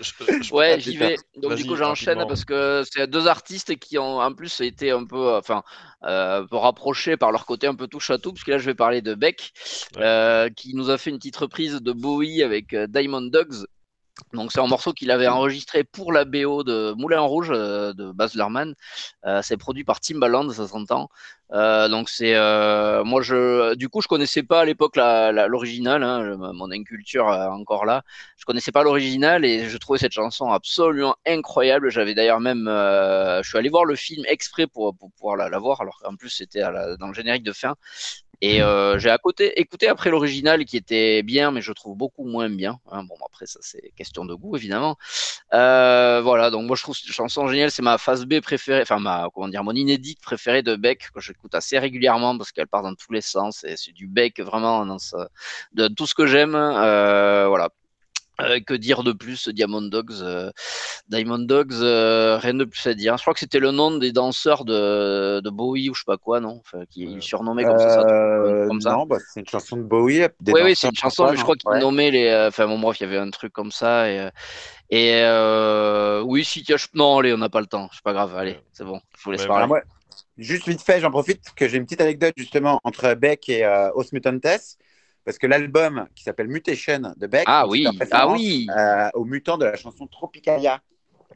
Je- 0.01 0.43
je- 0.43 0.53
Ouais, 0.53 0.81
j'y 0.81 0.97
vais. 0.97 1.17
Donc 1.37 1.55
du 1.55 1.65
coup, 1.65 1.77
j'enchaîne 1.77 2.25
parce 2.27 2.45
que 2.45 2.83
c'est 2.91 3.07
deux 3.07 3.29
artistes 3.29 3.77
qui 3.79 3.97
ont 3.99 4.19
en 4.21 4.33
plus 4.33 4.61
été 4.61 4.91
un 4.91 5.05
peu, 5.05 5.29
euh, 5.35 5.39
enfin, 5.39 5.63
euh, 6.05 6.43
un 6.43 6.47
peu 6.47 6.57
rapprochés 6.57 7.17
par 7.17 7.31
leur 7.31 7.47
côté 7.47 7.69
un 7.69 7.75
peu 7.77 7.87
touche 7.87 8.11
à 8.11 8.19
tout, 8.19 8.33
parce 8.33 8.43
que 8.45 8.51
là, 8.51 8.59
je 8.59 8.67
vais 8.67 8.75
parler 8.75 9.01
de 9.03 9.15
Beck, 9.15 9.53
Ouais. 9.97 10.03
euh, 10.03 10.49
qui 10.51 10.75
nous 10.75 10.91
a 10.91 10.99
fait 10.99 11.11
une 11.11 11.19
petite 11.19 11.37
reprise 11.37 11.77
de 11.81 11.93
Bowie 11.93 12.43
avec 12.43 12.75
Diamond 12.75 13.23
Dogs. 13.23 13.65
Donc 14.33 14.53
c'est 14.53 14.61
un 14.61 14.66
morceau 14.66 14.93
qu'il 14.93 15.11
avait 15.11 15.29
enregistré 15.29 15.85
pour 15.85 16.12
la 16.12 16.25
BO 16.25 16.64
de 16.64 16.93
Moulin 16.97 17.20
Rouge 17.20 17.51
euh, 17.51 17.93
de 17.93 18.12
Baz 18.12 18.35
Luhrmann. 18.35 18.75
Euh, 19.25 19.41
c'est 19.43 19.57
produit 19.57 19.85
par 19.85 20.01
Timbaland, 20.01 20.51
ça 20.51 20.66
s'entend. 20.66 21.09
Euh, 21.53 21.89
donc 21.89 22.09
c'est 22.09 22.35
euh, 22.35 23.05
moi 23.05 23.20
je 23.20 23.75
du 23.75 23.91
coup 23.91 24.01
je 24.01 24.09
connaissais 24.09 24.43
pas 24.43 24.61
à 24.62 24.64
l'époque 24.64 24.97
l'original, 24.97 26.03
hein, 26.03 26.37
mon 26.55 26.70
inculture 26.70 27.27
encore 27.27 27.85
là. 27.85 28.03
Je 28.39 28.45
connaissais 28.45 28.73
pas 28.73 28.83
l'original 28.83 29.45
et 29.45 29.68
je 29.68 29.77
trouvais 29.77 29.99
cette 29.99 30.12
chanson 30.12 30.51
absolument 30.51 31.16
incroyable. 31.27 31.91
J'avais 31.91 32.14
d'ailleurs 32.14 32.41
même 32.41 32.64
je 32.66 33.47
suis 33.49 33.59
allé 33.59 33.68
voir 33.68 33.85
le 33.85 33.97
film 33.97 34.25
exprès 34.29 34.66
pour, 34.66 34.97
pouvoir 34.97 35.37
la, 35.37 35.49
la 35.49 35.59
voir 35.59 35.81
alors 35.83 35.99
qu'en 36.03 36.16
plus 36.16 36.31
c'était 36.31 36.62
dans 36.99 37.09
le 37.09 37.14
générique 37.14 37.45
de 37.45 37.53
fin. 37.53 37.75
Et 38.45 38.61
euh, 38.61 38.99
j'ai 38.99 39.09
à 39.09 39.18
côté 39.18 39.61
écouté 39.61 39.86
après 39.88 40.11
l'original 40.11 40.64
qui 40.64 40.76
était 40.76 41.22
bien, 41.22 41.53
mais 41.53 41.61
je 41.62 41.72
trouve 41.72 41.97
beaucoup 41.97 42.24
moins 42.24 42.51
bien. 42.51 42.80
hein. 42.90 43.05
Bon, 43.05 43.14
après, 43.24 43.47
ça, 43.47 43.61
c'est 43.62 43.93
question 43.97 44.24
de 44.24 44.34
goût, 44.34 44.57
évidemment. 44.57 44.97
Euh, 45.55 46.20
voilà, 46.22 46.51
donc 46.51 46.66
moi, 46.66 46.76
je 46.76 46.82
trouve 46.82 46.97
cette 46.97 47.12
chanson 47.12 47.47
géniale. 47.47 47.70
C'est 47.70 47.82
ma 47.82 47.99
phase 47.99 48.26
B 48.26 48.40
préférée, 48.40 48.82
enfin, 48.82 48.99
ma, 48.99 49.28
comment 49.32 49.49
dire, 49.49 49.62
mon 49.62 49.72
inédite 49.74 50.20
préférée 50.20 50.62
de 50.62 50.74
Beck, 50.76 51.11
que 51.14 51.20
j'écoute 51.20 51.55
assez 51.55 51.78
régulièrement 51.78 52.36
parce 52.36 52.51
qu'elle 52.53 52.66
part 52.66 52.82
dans 52.82 52.95
tous 52.95 53.12
les 53.12 53.20
sens. 53.22 53.62
Et 53.64 53.76
c'est 53.76 53.93
du 53.93 54.09
Beck 54.09 54.40
vraiment 54.40 54.84
dans 54.86 54.99
de 55.74 55.88
tout 55.88 56.07
ce 56.07 56.14
que 56.14 56.26
j'aime. 56.26 56.55
Euh, 56.57 57.47
voilà. 57.49 57.70
Euh, 58.43 58.61
que 58.61 58.74
dire 58.74 59.03
de 59.03 59.12
plus, 59.12 59.49
Diamond 59.49 59.82
Dogs 59.82 60.20
euh, 60.22 60.51
Diamond 61.09 61.38
Dogs, 61.38 61.74
euh, 61.74 62.38
rien 62.38 62.55
de 62.55 62.64
plus 62.64 62.86
à 62.86 62.95
dire. 62.95 63.16
Je 63.16 63.22
crois 63.22 63.34
que 63.34 63.40
c'était 63.40 63.59
le 63.59 63.70
nom 63.70 63.97
des 63.99 64.12
danseurs 64.12 64.64
de, 64.64 65.40
de 65.40 65.51
Bowie 65.51 65.90
ou 65.90 65.95
je 65.95 66.01
sais 66.01 66.05
pas 66.07 66.16
quoi, 66.16 66.40
non? 66.40 66.61
Enfin, 66.64 66.84
Qui 66.90 67.07
Euh, 67.07 67.20
surnommaient 67.20 67.64
comme 67.64 67.78
ça. 67.78 67.88
ça 67.90 68.66
comme 68.68 68.80
ça. 68.80 68.93
non, 68.93 69.07
bah, 69.07 69.18
c'est 69.32 69.40
une 69.40 69.49
chanson 69.49 69.76
de 69.76 69.82
Bowie. 69.82 70.22
des 70.40 70.53
Oui, 70.53 70.61
oui, 70.64 70.74
c'est 70.76 70.88
une 70.88 70.97
chanson, 70.97 71.30
mais 71.30 71.36
je 71.36 71.43
crois 71.43 71.57
qu'il 71.57 71.70
ouais. 71.70 71.80
nommait 71.80 72.11
les. 72.11 72.26
euh, 72.26 72.49
Enfin, 72.49 72.66
bon, 72.66 72.78
bref, 72.78 72.99
il 73.01 73.05
y 73.05 73.07
avait 73.07 73.18
un 73.18 73.30
truc 73.30 73.53
comme 73.53 73.70
ça. 73.72 74.11
Et, 74.11 74.28
et 74.90 75.24
oui, 76.24 76.45
si, 76.45 76.62
tiens, 76.62 76.76
je- 76.76 76.86
non, 76.95 77.18
allez, 77.18 77.32
on 77.32 77.38
n'a 77.38 77.49
pas 77.49 77.61
le 77.61 77.66
temps. 77.66 77.88
C'est 77.93 78.03
pas 78.03 78.12
grave, 78.12 78.36
allez, 78.36 78.59
c'est 78.72 78.84
bon, 78.84 79.01
je 79.18 79.24
vous 79.24 79.32
laisse 79.32 79.43
Ouais, 79.43 79.47
parler. 79.49 79.80
Juste 80.38 80.66
vite 80.66 80.82
fait, 80.82 81.01
j'en 81.01 81.11
profite 81.11 81.43
que 81.55 81.68
j'ai 81.68 81.76
une 81.76 81.84
petite 81.84 82.01
anecdote 82.01 82.34
justement 82.36 82.80
entre 82.84 83.14
Beck 83.14 83.49
et 83.49 83.64
euh, 83.64 83.90
Os 83.95 84.12
Mutantes. 84.12 84.76
Parce 85.25 85.39
que 85.39 85.47
l'album 85.47 86.07
qui 86.14 86.25
s'appelle 86.25 86.49
Mutation 86.49 87.14
de 87.16 87.27
Beck, 87.27 87.45
Ah 87.47 87.62
c'est 87.64 87.70
oui, 87.70 87.87
en 87.87 87.93
ah 88.11 88.29
oui. 88.29 88.66
euh, 88.77 89.09
au 89.14 89.25
mutant 89.25 89.57
de 89.57 89.64
la 89.64 89.77
chanson 89.77 90.07
Tropicalia 90.07 90.81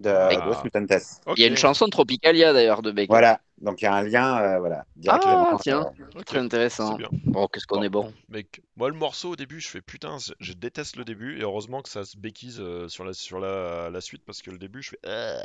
de, 0.01 0.11
Ah. 0.11 0.29
de 0.29 0.63
Mutantes. 0.65 1.03
Il 1.37 1.43
y 1.43 1.45
a 1.45 1.49
une 1.49 1.57
chanson 1.57 1.87
de 1.87 1.91
Tropicalia 1.91 2.53
d'ailleurs 2.53 2.83
de 2.83 2.91
Beck. 2.91 3.09
Voilà, 3.09 3.41
donc 3.59 3.81
il 3.81 3.85
y 3.85 3.89
a 3.89 3.95
un 3.95 4.03
lien, 4.03 4.39
euh, 4.39 4.59
voilà, 4.59 4.85
directement. 4.97 5.49
Ah, 5.53 5.57
tiens. 5.61 5.91
ok, 6.15 6.25
Très 6.25 6.39
intéressant. 6.41 6.99
Bon, 7.25 7.47
qu'est-ce 7.47 7.67
qu'on 7.67 7.77
Bon. 7.79 7.83
est 7.85 7.89
bon. 7.89 8.13
Mec, 8.29 8.61
moi 8.77 8.89
le 8.89 8.95
morceau 8.97 9.31
au 9.31 9.37
début, 9.37 9.61
je 9.61 9.69
fais 9.69 9.81
putain, 9.81 10.19
je- 10.41 10.53
déteste 10.53 10.97
le 10.97 11.05
début 11.05 11.39
et 11.39 11.43
heureusement 11.43 11.81
que 11.81 11.89
ça 11.89 12.05
se 12.05 12.17
béquise 12.19 12.59
euh, 12.61 12.89
sur 12.89 13.05
la 13.05 13.13
sur 13.15 13.39
la, 13.39 13.89
la 13.91 14.01
suite 14.01 14.23
parce 14.27 14.43
que 14.43 14.51
le 14.51 14.59
début, 14.59 14.83
je 14.83 14.91
fais. 14.91 14.99
euh. 15.07 15.41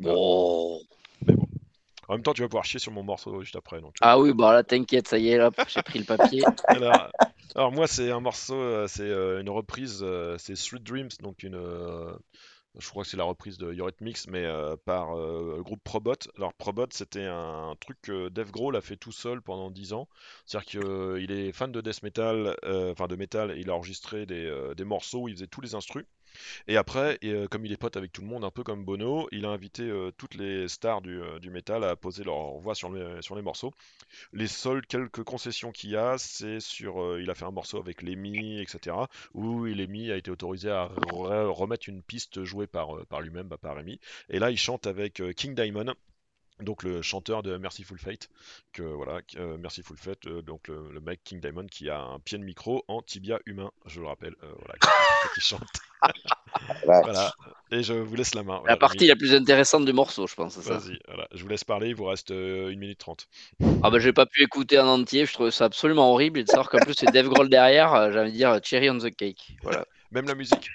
Bon. 0.00 0.78
En 2.08 2.14
même 2.14 2.22
temps, 2.22 2.32
tu 2.32 2.42
vas 2.42 2.48
pouvoir 2.48 2.64
chier 2.64 2.78
sur 2.78 2.92
mon 2.92 3.02
morceau 3.02 3.42
juste 3.42 3.56
après. 3.56 3.80
Donc. 3.80 3.96
Ah 4.00 4.18
oui, 4.18 4.32
bah 4.32 4.52
là, 4.52 4.62
t'inquiète, 4.62 5.08
ça 5.08 5.18
y 5.18 5.30
est, 5.30 5.38
là, 5.38 5.50
j'ai 5.68 5.82
pris 5.82 5.98
le 5.98 6.04
papier. 6.04 6.42
Alors, 6.68 7.10
alors 7.56 7.72
moi, 7.72 7.86
c'est 7.86 8.10
un 8.10 8.20
morceau, 8.20 8.54
euh, 8.54 8.86
c'est 8.86 9.08
euh, 9.08 9.40
une 9.40 9.48
reprise, 9.48 10.00
euh, 10.02 10.36
c'est 10.36 10.54
Sweet 10.54 10.82
Dreams, 10.82 11.08
donc 11.22 11.42
une, 11.42 11.58
je 12.78 12.88
crois 12.90 13.02
que 13.02 13.08
c'est 13.08 13.16
la 13.16 13.24
reprise 13.24 13.56
de 13.56 13.72
Eurythmics, 13.72 14.28
mais 14.28 14.46
par 14.84 15.16
le 15.16 15.62
groupe 15.62 15.82
Probot. 15.82 16.18
Alors 16.36 16.52
Probot, 16.52 16.88
c'était 16.90 17.24
un 17.24 17.74
truc 17.80 17.96
que 18.02 18.28
Dave 18.28 18.50
Grohl 18.50 18.76
a 18.76 18.82
fait 18.82 18.98
tout 18.98 19.12
seul 19.12 19.40
pendant 19.40 19.70
10 19.70 19.94
ans. 19.94 20.06
C'est-à-dire 20.44 20.66
qu'il 20.66 21.32
est 21.32 21.52
fan 21.52 21.72
de 21.72 21.80
death 21.80 22.02
metal, 22.02 22.54
enfin 22.62 23.06
de 23.06 23.16
metal, 23.16 23.52
et 23.52 23.60
il 23.60 23.70
a 23.70 23.74
enregistré 23.74 24.26
des, 24.26 24.72
des 24.76 24.84
morceaux 24.84 25.22
où 25.22 25.28
il 25.28 25.34
faisait 25.34 25.46
tous 25.46 25.62
les 25.62 25.74
instrus. 25.74 26.04
Et 26.68 26.76
après, 26.76 27.18
euh, 27.24 27.48
comme 27.48 27.64
il 27.66 27.72
est 27.72 27.76
pote 27.76 27.96
avec 27.96 28.12
tout 28.12 28.20
le 28.22 28.26
monde, 28.28 28.44
un 28.44 28.50
peu 28.50 28.62
comme 28.62 28.84
Bono, 28.84 29.28
il 29.32 29.44
a 29.46 29.50
invité 29.50 29.82
euh, 29.82 30.10
toutes 30.16 30.34
les 30.34 30.68
stars 30.68 31.02
du, 31.02 31.20
euh, 31.20 31.38
du 31.38 31.50
métal 31.50 31.84
à 31.84 31.96
poser 31.96 32.24
leur 32.24 32.58
voix 32.58 32.74
sur 32.74 32.90
les, 32.92 33.42
morceaux. 33.42 33.72
Les 34.32 34.46
seules 34.46 34.86
quelques 34.86 35.24
concessions 35.24 35.72
qu'il 35.72 35.96
a, 35.96 36.18
c'est 36.18 36.60
sur. 36.60 37.18
il 37.18 37.30
a 37.30 37.34
fait 37.34 37.44
un 37.44 37.50
morceau 37.50 37.78
avec 37.78 38.02
Lemmy, 38.02 38.60
etc. 38.60 39.08
Où 39.34 39.64
Lemmy 39.64 40.10
a 40.12 40.16
été 40.16 40.30
autorisé 40.30 40.70
à 40.70 40.86
re- 40.86 41.46
remettre 41.48 41.88
une 41.88 42.02
piste 42.02 42.44
jouée 42.44 42.66
par, 42.66 42.96
lui-même, 43.20 43.48
bah, 43.48 43.58
par 43.58 43.74
Lemmy. 43.74 44.00
Et 44.30 44.38
là, 44.38 44.50
il 44.50 44.58
chante 44.58 44.86
avec 44.86 45.22
King 45.36 45.54
Diamond. 45.54 45.94
Donc 46.60 46.82
le 46.82 47.02
chanteur 47.02 47.42
de 47.42 47.56
Merciful 47.56 47.98
Fate, 47.98 48.28
que 48.72 48.82
voilà, 48.82 49.20
euh, 49.36 49.58
Merciful 49.58 49.96
Fate, 49.96 50.26
euh, 50.26 50.42
donc 50.42 50.68
le, 50.68 50.90
le 50.90 51.00
mec 51.00 51.20
King 51.22 51.40
Diamond 51.40 51.66
qui 51.66 51.90
a 51.90 52.00
un 52.00 52.18
pied 52.18 52.38
de 52.38 52.44
micro 52.44 52.84
en 52.88 53.02
tibia 53.02 53.38
humain, 53.44 53.70
je 53.84 54.00
le 54.00 54.06
rappelle, 54.06 54.34
euh, 54.42 54.52
voilà, 54.58 54.74
qui, 55.34 55.40
chante. 55.40 55.62
Voilà, 56.84 57.34
et 57.70 57.82
je 57.82 57.92
vous 57.92 58.14
laisse 58.14 58.34
la 58.34 58.42
main. 58.42 58.62
La 58.66 58.76
partie 58.76 59.00
Rémi. 59.00 59.08
la 59.08 59.16
plus 59.16 59.34
intéressante 59.34 59.84
du 59.84 59.92
morceau, 59.92 60.26
je 60.26 60.34
pense, 60.34 60.54
c'est 60.54 60.62
ça. 60.62 60.78
Vas-y, 60.78 60.98
voilà, 61.06 61.28
je 61.34 61.42
vous 61.42 61.48
laisse 61.48 61.64
parler, 61.64 61.88
il 61.88 61.94
vous 61.94 62.04
reste 62.04 62.30
euh, 62.30 62.72
1 62.72 62.76
minute 62.76 62.98
30. 62.98 63.28
Ah 63.82 63.90
bah 63.90 63.98
j'ai 63.98 64.12
pas 64.12 64.24
pu 64.24 64.42
écouter 64.42 64.78
en 64.78 64.86
entier, 64.86 65.26
je 65.26 65.32
trouvais 65.32 65.50
ça 65.50 65.66
absolument 65.66 66.12
horrible 66.12 66.38
et 66.38 66.44
de 66.44 66.48
savoir 66.48 66.70
qu'en 66.70 66.78
plus 66.78 66.94
c'est 66.94 67.10
Dave 67.12 67.28
Grohl 67.28 67.50
derrière, 67.50 68.10
j'ai 68.12 68.18
envie 68.18 68.32
de 68.32 68.36
dire 68.36 68.58
cherry 68.62 68.88
on 68.88 68.98
the 68.98 69.14
cake. 69.14 69.56
Voilà. 69.62 69.84
Même 70.12 70.26
la 70.26 70.34
musique 70.34 70.70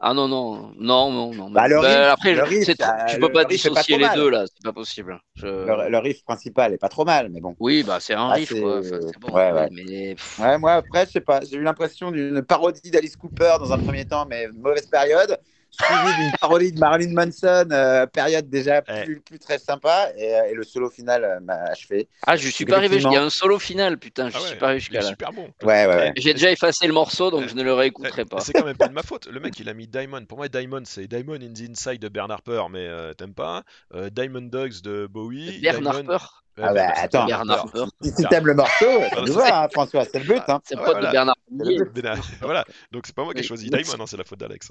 Ah 0.00 0.14
non 0.14 0.28
non 0.28 0.72
non 0.78 1.10
non 1.12 1.34
non. 1.34 1.50
Bah, 1.50 1.66
le 1.68 1.80
bah, 1.80 2.12
après 2.12 2.34
le 2.34 2.44
riff, 2.44 2.68
euh, 2.80 2.94
tu 3.06 3.18
le 3.18 3.18
peux 3.18 3.30
pas 3.30 3.44
dissocier 3.44 3.96
les 3.98 4.08
mal. 4.08 4.16
deux 4.16 4.30
là, 4.30 4.44
c'est 4.46 4.62
pas 4.62 4.72
possible. 4.72 5.20
Je- 5.34 5.46
Le, 5.60 5.88
le 5.90 5.98
riff 5.98 6.22
principal 6.24 6.72
est 6.72 6.78
pas 6.78 6.88
trop 6.88 7.04
mal, 7.04 7.30
mais 7.30 7.40
bon. 7.40 7.56
Oui 7.58 7.82
bah 7.82 7.98
c'est 8.00 8.14
un 8.14 8.30
Ah, 8.30 8.32
riff 8.32 8.54
quoi. 8.54 8.78
Enfin, 8.80 8.98
bon, 9.20 9.32
ouais, 9.36 9.52
ouais. 9.52 9.70
mais 9.70 10.16
Ouais, 10.38 10.58
moi 10.58 10.74
après, 10.74 11.06
je 11.06 11.10
sais 11.12 11.20
pas, 11.20 11.40
j'ai 11.44 11.56
eu 11.56 11.62
l'impression 11.62 12.12
d'une 12.12 12.42
parodie 12.42 12.90
d'Alice 12.90 13.16
Cooper 13.16 13.56
dans 13.58 13.72
un 13.72 13.78
premier 13.78 14.04
temps, 14.06 14.26
mais 14.26 14.46
mauvaise 14.48 14.86
période, 14.86 15.36
suivie 15.70 16.16
d'une 16.22 16.32
parodie 16.40 16.72
de 16.72 16.78
Marilyn 16.78 17.12
Manson, 17.14 17.68
euh, 17.70 18.06
période 18.06 18.48
déjà 18.50 18.82
plus, 18.82 19.20
plus 19.20 19.38
très 19.38 19.58
sympa, 19.58 20.08
et, 20.16 20.34
euh, 20.34 20.50
et 20.50 20.54
le 20.54 20.64
solo 20.64 20.90
final 20.90 21.24
euh, 21.24 21.40
m'a 21.40 21.54
achevé. 21.70 22.08
Ah 22.26 22.36
je 22.36 22.48
suis 22.48 22.64
pas 22.64 22.76
arrivé, 22.78 22.96
il 22.96 23.02
y 23.12 23.16
a 23.16 23.22
un 23.22 23.30
solo 23.30 23.58
final 23.58 23.98
putain, 23.98 24.28
je 24.30 24.36
Ah 24.36 24.40
suis 24.40 24.56
pas 24.56 24.66
arrivé 24.66 24.80
jusqu'à 24.80 25.00
là. 25.00 25.06
super 25.08 25.32
bon. 25.32 25.48
Ouais, 25.62 25.86
ouais, 25.86 25.96
ouais. 25.96 26.12
J'ai 26.16 26.34
déjà 26.34 26.50
effacé 26.50 26.86
le 26.86 26.92
morceau 26.92 27.30
donc 27.30 27.48
je 27.48 27.54
ne 27.54 27.62
le 27.62 27.72
réécouterai 27.74 28.24
pas. 28.24 28.40
C'est 28.40 28.52
quand 28.52 28.64
même 28.64 28.76
pas 28.76 28.88
de 28.88 28.94
ma 28.94 29.02
faute. 29.04 29.26
Le 29.30 29.40
mec, 29.40 29.58
il 29.60 29.68
a 29.68 29.74
mis 29.74 29.86
Diamond. 29.86 30.24
Pour 30.24 30.38
moi, 30.38 30.48
Diamond, 30.48 30.82
c'est 30.84 31.06
Diamond 31.06 31.34
in 31.34 31.52
the 31.52 31.70
Inside 31.70 32.00
de 32.00 32.08
Bernard 32.08 32.38
Harper, 32.38 32.64
mais 32.70 32.86
euh, 32.86 33.14
t'aimes 33.14 33.34
pas. 33.34 33.62
Euh, 33.94 34.10
Diamond 34.10 34.42
Dogs 34.42 34.80
de 34.82 35.06
Bowie. 35.06 35.58
Bernard 35.60 35.94
Diamond- 35.94 36.10
Harper. 36.12 36.24
Ouais, 36.58 36.64
Ah 36.64 36.66
bah, 36.68 36.74
Bernard- 36.74 37.04
attends. 37.04 37.26
Bernard. 37.26 37.66
Si 38.02 38.14
tu 38.14 38.22
t'aimes 38.28 38.46
le 38.48 38.54
morceau, 38.54 38.84
ça 38.86 39.08
Voilà, 39.12 39.26
nous 39.26 39.32
va, 39.34 39.62
hein, 39.64 39.68
François, 39.72 40.04
c'est 40.04 40.18
le 40.18 40.24
but. 40.24 40.42
Hein. 40.48 40.60
C'est 40.64 40.76
Ouais, 40.76 40.84
pote 40.84 40.92
voilà. 40.94 41.06
de 41.08 41.12
Bernard 41.12 41.36
le 41.56 41.90
Voilà, 42.42 42.64
donc 42.92 43.04
c'est 43.06 43.14
pas 43.14 43.22
moi 43.24 43.32
qui 43.32 43.38
ai 43.38 43.42
Oui. 43.42 43.46
choisi 43.46 43.70
Diamond, 43.70 44.02
hein, 44.02 44.06
c'est 44.06 44.16
la 44.16 44.24
faute 44.24 44.38
d'Alex. 44.40 44.70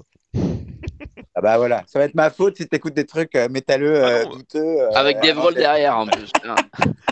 Ah 1.34 1.40
bah 1.40 1.56
voilà, 1.56 1.84
ça 1.86 2.00
va 2.00 2.04
être 2.06 2.14
ma 2.16 2.30
faute 2.30 2.56
si 2.56 2.66
t'écoutes 2.66 2.94
des 2.94 3.06
trucs 3.06 3.36
euh, 3.36 3.48
métalleux, 3.48 4.02
Ah 4.02 4.08
euh, 4.08 4.24
non. 4.24 4.30
douteux. 4.30 4.58
euh, 4.58 4.90
Avec 4.94 5.22
non, 5.22 5.34
Grohl 5.34 5.52
c'est- 5.54 5.60
derrière 5.60 5.96
en 5.96 6.06
plus. 6.06 6.30
Ah, 6.44 6.56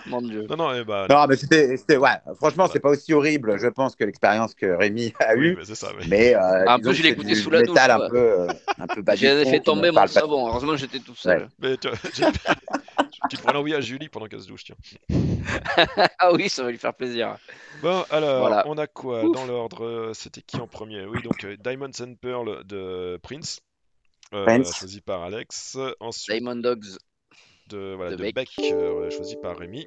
Mon 0.09 0.21
dieu. 0.21 0.47
Non, 0.51 0.57
non, 0.57 0.73
eh 0.75 0.85
bah, 0.85 1.07
Non, 1.11 1.27
mais 1.29 1.37
c'était, 1.37 1.77
c'était- 1.77 1.97
ouais, 1.97 2.09
franchement, 2.37 2.65
Voilà. 2.65 2.73
c'est 2.73 2.81
pas 2.81 2.91
aussi 2.91 3.13
horrible, 3.13 3.59
je 3.59 3.67
pense, 3.69 3.95
que 3.97 4.05
l'expérience 4.05 4.55
que 4.55 4.67
Rémi 4.67 5.13
a 5.21 5.35
oui, 5.35 5.49
eue. 5.49 5.57
mais 5.59 5.65
c'est 5.65 5.75
ça. 5.77 5.89
mais- 5.99 6.07
Mais 6.09 6.35
euh, 6.35 6.39
Ah, 6.67 6.77
disons 6.79 6.91
plus, 6.91 6.95
je 6.99 7.03
l'ai 7.05 7.09
écouté 7.11 7.29
du 7.29 7.35
sous 7.37 7.51
la 7.51 7.61
douche, 7.63 7.69
métal 7.71 7.91
un 7.93 8.09
peu, 8.09 8.17
euh, 8.19 8.47
un 8.79 8.87
peu 8.89 9.03
fond, 9.05 9.17
fait 9.51 9.61
tomber 9.61 9.91
mon 9.93 10.07
savon. 10.09 10.49
Heureusement 10.49 10.77
j'étais 10.77 10.99
tout 11.01 11.15
seul. 11.17 11.49
mais 11.61 11.77
tu, 11.77 11.89
pourrais 13.35 13.53
l'envoyer 13.53 13.75
à 13.77 13.81
Julie 13.81 14.09
pendant 14.09 14.27
qu'elle 14.27 14.41
se 14.43 14.47
douche, 14.49 14.65
tiens. 14.65 14.77
Ah 16.19 16.33
oui, 16.33 16.49
ça 16.49 16.63
va 16.65 16.71
lui 16.71 16.79
faire 16.79 16.95
plaisir. 16.95 17.37
Bon, 17.83 18.05
alors, 18.11 18.39
Voilà. 18.39 18.65
on 18.67 18.77
a 18.79 18.87
quoi 18.87 19.25
Ouf. 19.25 19.35
dans 19.35 19.47
l'ordre 19.47 19.85
euh, 19.85 20.15
C'était 20.15 20.43
qui 20.43 20.57
en 20.57 20.67
premier? 20.69 21.05
Oui, 21.07 21.23
donc 21.23 21.45
euh, 21.45 21.57
Diamonds 21.57 21.91
and 22.01 22.15
Pearl 22.21 22.65
de 22.65 23.19
Prince, 23.23 23.61
euh, 24.35 24.45
Prince. 24.45 24.77
choisi 24.77 25.01
par 25.01 25.23
Alex. 25.23 25.77
Ensuite, 26.01 26.37
Diamond 26.37 26.57
Dogs. 26.57 26.99
de, 27.69 27.95
voilà, 27.97 28.13
de 28.13 28.17
de 28.17 28.23
Beck. 28.23 28.35
Beck, 28.35 28.51
euh, 28.61 29.11
choisi 29.11 29.37
par 29.37 29.57
Rémi. 29.59 29.87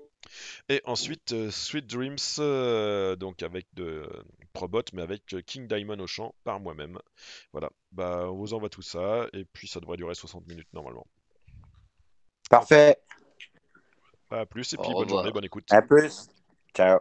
Et 0.69 0.81
ensuite, 0.85 1.31
euh, 1.33 1.49
Sweet 1.51 1.87
Dreams, 1.87 2.17
euh, 2.39 3.15
donc 3.15 3.41
avec 3.43 3.67
de 3.73 4.07
Probot, 4.53 4.83
mais 4.93 5.01
avec 5.01 5.23
King 5.45 5.67
Diamond 5.67 5.99
au 5.99 6.07
chant 6.07 6.35
par 6.43 6.59
moi-même. 6.59 6.99
Voilà, 7.51 7.69
bah, 7.91 8.27
on 8.29 8.35
vous 8.35 8.53
envoie 8.53 8.69
tout 8.69 8.81
ça, 8.81 9.27
et 9.33 9.45
puis 9.45 9.67
ça 9.67 9.79
devrait 9.79 9.97
durer 9.97 10.15
60 10.15 10.45
minutes 10.47 10.71
normalement. 10.73 11.07
Parfait. 12.49 12.97
Pas 14.30 14.45
plus, 14.45 14.73
et 14.73 14.77
Au 14.77 14.82
puis 14.82 14.91
bonne 14.91 15.03
revoir. 15.03 15.23
journée, 15.23 15.32
bonne 15.32 15.45
écoute. 15.45 15.65
À 15.71 15.82
plus. 15.82 16.30
Ciao. 16.75 16.99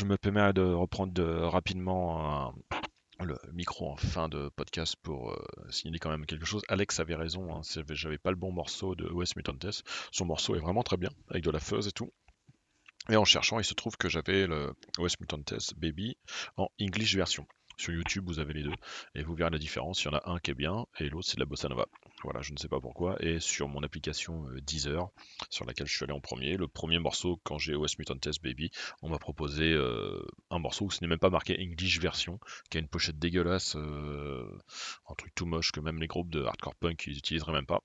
Je 0.00 0.06
me 0.06 0.16
permets 0.16 0.52
de 0.54 0.62
reprendre 0.62 1.12
de- 1.12 1.22
rapidement 1.42 2.54
le 3.22 3.36
micro 3.52 3.90
en 3.90 3.96
fin 3.96 4.30
de 4.30 4.48
podcast 4.56 4.96
pour 5.02 5.32
euh, 5.32 5.46
signaler 5.68 5.98
quand 5.98 6.08
même 6.08 6.24
quelque 6.24 6.46
chose. 6.46 6.62
Alex 6.68 7.00
avait 7.00 7.14
raison, 7.14 7.54
hein, 7.54 7.60
j'avais 7.90 8.16
pas 8.16 8.30
le 8.30 8.36
bon 8.36 8.50
morceau 8.50 8.94
de 8.94 9.06
West 9.12 9.36
Mutantes. 9.36 9.82
Son 10.10 10.24
morceau 10.24 10.54
est 10.56 10.60
vraiment 10.60 10.82
très 10.82 10.96
bien, 10.96 11.10
avec 11.28 11.44
de 11.44 11.50
la 11.50 11.60
fuzz 11.60 11.86
et 11.86 11.92
tout. 11.92 12.10
Et 13.10 13.16
en 13.16 13.26
cherchant, 13.26 13.58
il 13.58 13.64
se 13.64 13.74
trouve 13.74 13.98
que 13.98 14.08
j'avais 14.08 14.46
le 14.46 14.72
West 14.98 15.20
Mutantes 15.20 15.74
Baby 15.76 16.16
en 16.56 16.68
English 16.80 17.14
version. 17.14 17.46
Sur 17.76 17.92
YouTube, 17.92 18.24
vous 18.26 18.38
avez 18.38 18.54
les 18.54 18.62
deux 18.62 18.74
et 19.14 19.22
vous 19.22 19.34
verrez 19.34 19.50
la 19.50 19.58
différence. 19.58 20.02
Il 20.02 20.06
y 20.06 20.08
en 20.08 20.16
a 20.16 20.30
un 20.30 20.38
qui 20.38 20.50
est 20.52 20.54
bien 20.54 20.86
et 20.98 21.10
l'autre 21.10 21.28
c'est 21.28 21.38
la 21.38 21.44
bossa 21.44 21.68
nova. 21.68 21.86
Voilà, 22.22 22.42
je 22.42 22.52
ne 22.52 22.58
sais 22.58 22.68
pas 22.68 22.80
pourquoi. 22.80 23.16
Et 23.20 23.40
sur 23.40 23.68
mon 23.68 23.82
application 23.82 24.46
euh, 24.48 24.60
Deezer, 24.60 25.08
sur 25.48 25.64
laquelle 25.64 25.86
je 25.86 25.94
suis 25.94 26.04
allé 26.04 26.12
en 26.12 26.20
premier, 26.20 26.56
le 26.56 26.68
premier 26.68 26.98
morceau 26.98 27.40
quand 27.44 27.58
j'ai 27.58 27.74
West 27.74 27.98
Mutantes 27.98 28.42
Baby, 28.42 28.70
on 29.02 29.08
m'a 29.08 29.18
proposé 29.18 29.72
euh, 29.72 30.22
un 30.50 30.58
morceau 30.58 30.86
où 30.86 30.90
ce 30.90 31.02
n'est 31.02 31.08
même 31.08 31.18
pas 31.18 31.30
marqué 31.30 31.56
English 31.58 31.98
version, 32.00 32.38
qui 32.70 32.78
a 32.78 32.80
une 32.80 32.88
pochette 32.88 33.18
dégueulasse, 33.18 33.74
euh, 33.76 34.58
un 35.08 35.14
truc 35.14 35.34
tout 35.34 35.46
moche 35.46 35.72
que 35.72 35.80
même 35.80 35.98
les 35.98 36.06
groupes 36.06 36.30
de 36.30 36.44
hardcore 36.44 36.74
punk 36.74 37.06
ils 37.06 37.18
utiliseraient 37.18 37.52
même 37.52 37.66
pas. 37.66 37.82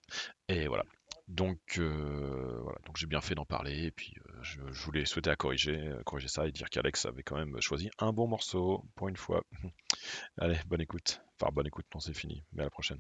Et 0.50 0.68
voilà. 0.68 0.84
Donc 1.28 1.80
voilà, 1.80 2.78
donc 2.86 2.98
j'ai 2.98 3.08
bien 3.08 3.22
fait 3.22 3.34
d'en 3.34 3.46
parler 3.46 3.86
et 3.86 3.92
puis 3.92 4.14
je, 4.42 4.62
voulais 4.62 5.06
souhaiter 5.06 5.30
à 5.30 5.36
corriger, 5.36 5.76
euh, 5.76 6.04
corriger 6.04 6.28
ça 6.28 6.48
et 6.48 6.52
dire 6.52 6.70
qu'Alex 6.70 7.06
avait 7.06 7.24
quand 7.24 7.38
même 7.38 7.60
choisi 7.62 7.90
un 8.00 8.14
bon 8.14 8.28
morceau 8.28 8.86
pour 8.96 9.08
une 9.10 9.18
fois. 9.18 9.44
Allez, 10.38 10.60
bonne 10.68 10.82
écoute. 10.82 11.22
Enfin 11.40 11.52
bonne 11.52 11.68
écoute, 11.68 11.86
non 11.94 12.00
c'est 12.00 12.14
fini, 12.14 12.44
mais 12.54 12.62
à 12.62 12.66
la 12.66 12.70
prochaine. 12.70 13.00